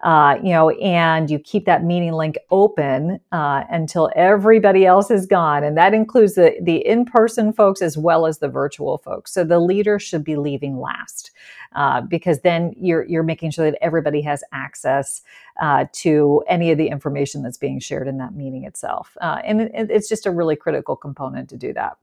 uh, 0.03 0.39
you 0.43 0.51
know, 0.51 0.71
and 0.71 1.31
you 1.31 1.39
keep 1.39 1.65
that 1.67 1.83
meeting 1.83 2.13
link 2.13 2.39
open 2.51 3.19
uh, 3.33 3.65
until 3.71 4.11
everybody 4.15 4.87
else 4.87 5.11
is 5.11 5.27
gone. 5.27 5.65
And 5.65 5.77
that 5.77 5.95
includes 5.95 6.35
the, 6.35 6.55
the 6.63 6.77
in 6.87 7.05
person 7.05 7.53
folks 7.53 7.83
as 7.83 7.99
well 7.99 8.27
as 8.27 8.39
the 8.39 8.49
virtual 8.49 8.99
folks. 8.99 9.33
So 9.33 9.45
the 9.45 9.59
leader 9.59 9.99
should 9.99 10.25
be 10.25 10.37
leaving 10.37 10.79
last. 10.79 11.33
Uh, 11.75 12.01
because 12.01 12.41
then 12.41 12.73
you're 12.79 13.05
you're 13.05 13.23
making 13.23 13.51
sure 13.51 13.71
that 13.71 13.79
everybody 13.85 14.23
has 14.23 14.43
access 14.53 15.21
uh, 15.61 15.85
to 15.93 16.43
any 16.49 16.71
of 16.71 16.79
the 16.79 16.89
information 16.89 17.43
that's 17.43 17.59
being 17.59 17.79
shared 17.79 18.09
in 18.09 18.17
that 18.17 18.35
meeting 18.35 18.65
itself, 18.65 19.19
uh, 19.21 19.43
and 19.45 19.61
it, 19.61 19.71
it's 19.75 20.09
just 20.09 20.25
a 20.25 20.31
really 20.31 20.57
critical 20.57 20.97
component 20.97 21.47
to 21.51 21.59
do 21.59 21.75
that. 21.75 21.99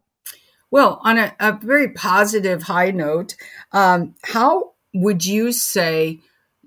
Well, 0.69 1.01
on 1.03 1.17
a, 1.17 1.35
a 1.39 1.53
very 1.53 1.89
positive 1.89 2.61
high 2.61 2.91
note, 2.91 3.35
um, 3.71 4.13
how 4.23 4.73
would 4.93 5.25
you 5.25 5.51
say? 5.51 6.19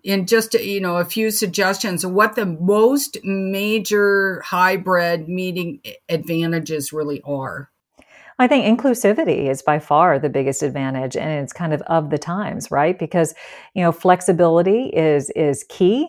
In 0.09 0.27
just 0.27 0.55
you 0.55 0.81
know 0.81 0.97
a 0.97 1.05
few 1.05 1.31
suggestions 1.31 2.05
what 2.05 2.35
the 2.35 2.47
most 2.47 3.19
major 3.23 4.41
hybrid 4.41 5.29
meeting 5.29 5.81
advantages 6.09 6.93
really 6.93 7.21
are 7.23 7.71
I 8.41 8.47
think 8.47 8.65
inclusivity 8.65 9.51
is 9.51 9.63
by 9.63 9.81
far 9.81 10.19
the 10.19 10.29
biggest 10.31 10.63
advantage 10.63 11.17
and 11.17 11.43
it's 11.43 11.53
kind 11.53 11.75
of 11.75 11.83
of 11.83 12.11
the 12.11 12.19
times, 12.19 12.71
right? 12.71 12.97
Because, 12.97 13.35
you 13.75 13.83
know, 13.83 13.91
flexibility 13.91 14.91
is 14.91 15.31
is 15.31 15.65
key. 15.69 16.07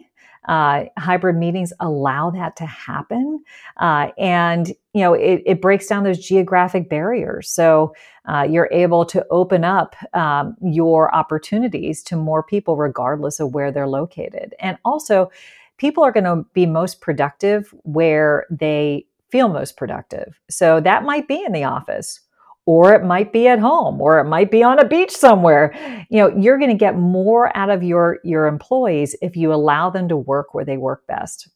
Uh, 0.48 0.86
hybrid 0.98 1.36
meetings 1.36 1.74
allow 1.80 2.30
that 2.30 2.56
to 2.58 2.68
happen. 2.68 3.44
Uh, 3.78 4.10
and, 4.18 4.74
you 5.00 5.06
know, 5.06 5.14
it, 5.14 5.42
it, 5.46 5.62
breaks 5.62 5.88
down 5.88 6.04
those 6.04 6.20
geographic 6.20 6.90
barriers. 6.90 7.50
So 7.50 7.94
uh, 8.26 8.46
you're 8.50 8.68
able 8.70 9.06
to 9.06 9.26
open 9.32 9.64
up 9.64 9.96
um, 10.14 10.58
your 10.62 11.16
opportunities 11.16 12.04
to 12.04 12.18
more 12.18 12.44
people, 12.44 12.76
regardless 12.76 13.40
of 13.40 13.54
where 13.54 13.72
they're 13.72 13.88
located. 13.88 14.56
And 14.60 14.78
also, 14.84 15.32
people 15.78 16.04
are 16.04 16.12
going 16.12 16.26
to 16.26 16.46
be 16.54 16.66
most 16.66 17.00
productive 17.00 17.74
where 17.84 18.46
they 18.50 19.06
feel 19.32 19.48
most 19.48 19.78
productive. 19.78 20.38
So 20.50 20.82
that 20.82 21.06
might 21.06 21.30
be 21.30 21.42
in 21.46 21.54
the 21.54 21.64
office 21.64 22.20
or 22.66 22.94
it 22.94 23.06
might 23.06 23.32
be 23.32 23.48
at 23.48 23.60
home 23.60 24.02
or 24.02 24.20
it 24.20 24.26
might 24.26 24.52
be 24.52 24.64
on 24.64 24.80
a 24.80 24.86
beach 24.86 25.12
somewhere. 25.12 25.74
You 26.10 26.18
know, 26.18 26.38
you're 26.38 26.58
going 26.58 26.72
to 26.72 26.76
get 26.76 26.98
more 26.98 27.56
out 27.56 27.70
of 27.70 27.84
your 27.84 28.20
your 28.26 28.48
employees 28.48 29.16
if 29.22 29.38
you 29.38 29.54
allow 29.54 29.92
them 29.92 30.10
to 30.10 30.18
work 30.18 30.54
where 30.54 30.66
they 30.66 30.76
work 30.76 31.08
best. 31.08 31.48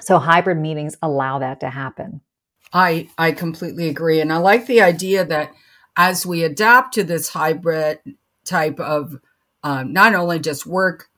So 0.00 0.18
hybrid 0.18 0.58
meetings 0.58 0.98
allow 1.00 1.38
that 1.38 1.60
to 1.60 1.70
happen. 1.70 2.20
I 2.74 3.08
I 3.16 3.32
completely 3.32 3.88
agree. 3.88 4.20
And 4.20 4.32
I 4.32 4.38
like 4.38 4.66
the 4.66 4.82
idea 4.82 5.24
that 5.24 5.52
as 5.96 6.26
we 6.26 6.42
adapt 6.42 6.94
to 6.94 7.04
this 7.04 7.28
hybrid 7.30 8.00
type 8.44 8.80
of 8.80 9.20
um, 9.62 9.92
not 9.92 10.14
only 10.14 10.40
just 10.40 10.66
work 10.66 11.08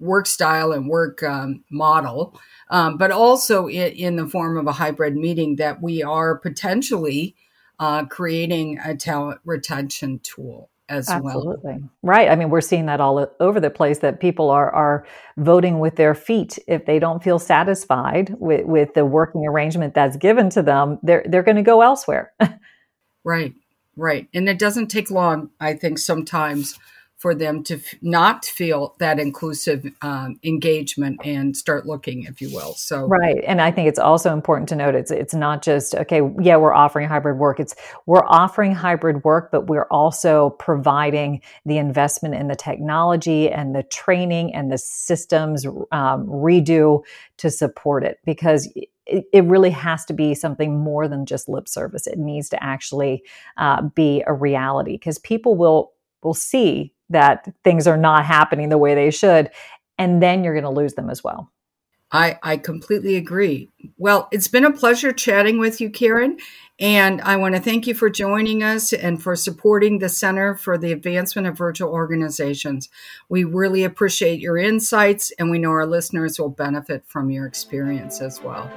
work 0.00 0.26
style 0.26 0.72
and 0.72 0.88
work 0.88 1.22
um, 1.24 1.64
model, 1.70 2.40
um, 2.70 2.96
but 2.96 3.10
also 3.10 3.66
in, 3.66 3.92
in, 3.92 4.16
the 4.16 4.28
form 4.28 4.56
of 4.56 4.66
a 4.68 4.72
hybrid 4.72 5.16
meeting 5.16 5.56
that 5.56 5.82
we 5.82 6.04
are 6.04 6.38
potentially 6.38 7.34
uh, 7.80 8.04
creating 8.06 8.78
a 8.84 8.94
talent 8.94 9.40
retention 9.44 10.20
tool 10.22 10.70
as 10.88 11.08
Absolutely. 11.08 11.72
well. 11.72 11.90
Right. 12.02 12.28
I 12.28 12.36
mean, 12.36 12.50
we're 12.50 12.60
seeing 12.60 12.86
that 12.86 13.00
all 13.00 13.26
over 13.40 13.60
the 13.60 13.70
place 13.70 13.98
that 14.00 14.20
people 14.20 14.50
are 14.50 14.70
are 14.70 15.06
voting 15.36 15.78
with 15.78 15.96
their 15.96 16.14
feet 16.14 16.58
if 16.66 16.86
they 16.86 16.98
don't 16.98 17.22
feel 17.22 17.38
satisfied 17.38 18.34
with, 18.38 18.66
with 18.66 18.94
the 18.94 19.04
working 19.04 19.46
arrangement 19.46 19.94
that's 19.94 20.16
given 20.16 20.50
to 20.50 20.62
them, 20.62 20.98
they're 21.02 21.24
they're 21.28 21.42
going 21.42 21.56
to 21.56 21.62
go 21.62 21.82
elsewhere. 21.82 22.32
right. 23.24 23.54
Right. 23.96 24.28
And 24.32 24.48
it 24.48 24.58
doesn't 24.60 24.86
take 24.88 25.10
long, 25.10 25.50
I 25.60 25.74
think 25.74 25.98
sometimes 25.98 26.78
for 27.18 27.34
them 27.34 27.64
to 27.64 27.74
f- 27.74 27.94
not 28.00 28.44
feel 28.44 28.94
that 29.00 29.18
inclusive 29.18 29.84
um, 30.02 30.38
engagement 30.44 31.20
and 31.24 31.56
start 31.56 31.84
looking, 31.84 32.22
if 32.22 32.40
you 32.40 32.48
will. 32.54 32.74
So 32.74 33.06
right, 33.06 33.42
and 33.44 33.60
I 33.60 33.72
think 33.72 33.88
it's 33.88 33.98
also 33.98 34.32
important 34.32 34.68
to 34.70 34.76
note 34.76 34.94
it's 34.94 35.10
it's 35.10 35.34
not 35.34 35.62
just 35.62 35.94
okay. 35.96 36.20
Yeah, 36.40 36.56
we're 36.56 36.72
offering 36.72 37.08
hybrid 37.08 37.38
work. 37.38 37.58
It's 37.58 37.74
we're 38.06 38.24
offering 38.26 38.72
hybrid 38.72 39.24
work, 39.24 39.50
but 39.50 39.66
we're 39.66 39.88
also 39.90 40.50
providing 40.50 41.42
the 41.66 41.78
investment 41.78 42.36
in 42.36 42.46
the 42.46 42.56
technology 42.56 43.50
and 43.50 43.74
the 43.74 43.82
training 43.82 44.54
and 44.54 44.70
the 44.70 44.78
systems 44.78 45.66
um, 45.66 46.26
redo 46.26 47.02
to 47.38 47.50
support 47.50 48.04
it 48.04 48.20
because 48.24 48.72
it, 49.06 49.44
really 49.44 49.70
has 49.70 50.04
to 50.04 50.12
be 50.12 50.34
something 50.34 50.78
more 50.78 51.08
than 51.08 51.24
just 51.24 51.48
lip 51.48 51.66
service. 51.66 52.06
It 52.06 52.18
needs 52.18 52.50
to 52.50 52.62
actually 52.62 53.22
uh, 53.56 53.82
be 53.82 54.22
a 54.26 54.32
reality 54.32 54.92
because 54.92 55.18
people 55.18 55.56
will 55.56 55.92
will 56.22 56.34
see 56.34 56.92
that 57.10 57.52
things 57.64 57.86
are 57.86 57.96
not 57.96 58.24
happening 58.24 58.68
the 58.68 58.78
way 58.78 58.94
they 58.94 59.10
should. 59.10 59.50
And 59.98 60.22
then 60.22 60.44
you're 60.44 60.54
going 60.54 60.64
to 60.64 60.70
lose 60.70 60.94
them 60.94 61.10
as 61.10 61.24
well. 61.24 61.50
I, 62.10 62.38
I 62.42 62.56
completely 62.56 63.16
agree. 63.16 63.68
Well, 63.98 64.28
it's 64.32 64.48
been 64.48 64.64
a 64.64 64.72
pleasure 64.72 65.12
chatting 65.12 65.58
with 65.58 65.80
you, 65.80 65.90
Karin. 65.90 66.38
And 66.80 67.20
I 67.20 67.36
want 67.36 67.54
to 67.54 67.60
thank 67.60 67.86
you 67.86 67.94
for 67.94 68.08
joining 68.08 68.62
us 68.62 68.92
and 68.92 69.22
for 69.22 69.36
supporting 69.36 69.98
the 69.98 70.08
Center 70.08 70.54
for 70.54 70.78
the 70.78 70.92
Advancement 70.92 71.48
of 71.48 71.58
Virtual 71.58 71.90
Organizations. 71.90 72.88
We 73.28 73.44
really 73.44 73.84
appreciate 73.84 74.40
your 74.40 74.56
insights, 74.56 75.32
and 75.38 75.50
we 75.50 75.58
know 75.58 75.70
our 75.70 75.86
listeners 75.86 76.38
will 76.38 76.50
benefit 76.50 77.04
from 77.06 77.30
your 77.30 77.46
experience 77.46 78.22
as 78.22 78.40
well. 78.40 78.70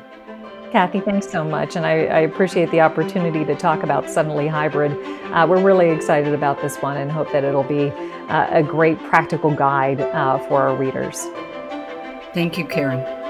Kathy, 0.71 1.01
thanks 1.01 1.27
so 1.29 1.43
much. 1.43 1.75
And 1.75 1.85
I, 1.85 2.05
I, 2.05 2.19
appreciate 2.19 2.71
the 2.71 2.79
opportunity 2.79 3.43
to 3.43 3.55
talk 3.55 3.83
about 3.83 4.09
Suddenly 4.09 4.47
Hybrid. 4.47 4.93
Uh, 5.33 5.45
we're 5.49 5.61
really 5.61 5.89
excited 5.89 6.33
about 6.33 6.61
this 6.61 6.77
one 6.77 6.95
and 6.95 7.11
hope 7.11 7.29
that 7.33 7.43
it'll 7.43 7.63
be 7.63 7.89
uh, 8.29 8.47
a 8.51 8.63
great 8.63 8.97
practical 8.99 9.53
guide 9.53 9.99
uh, 9.99 10.39
for 10.47 10.61
our 10.61 10.75
readers. 10.75 11.27
Thank 12.33 12.57
you, 12.57 12.65
Karin. 12.65 13.20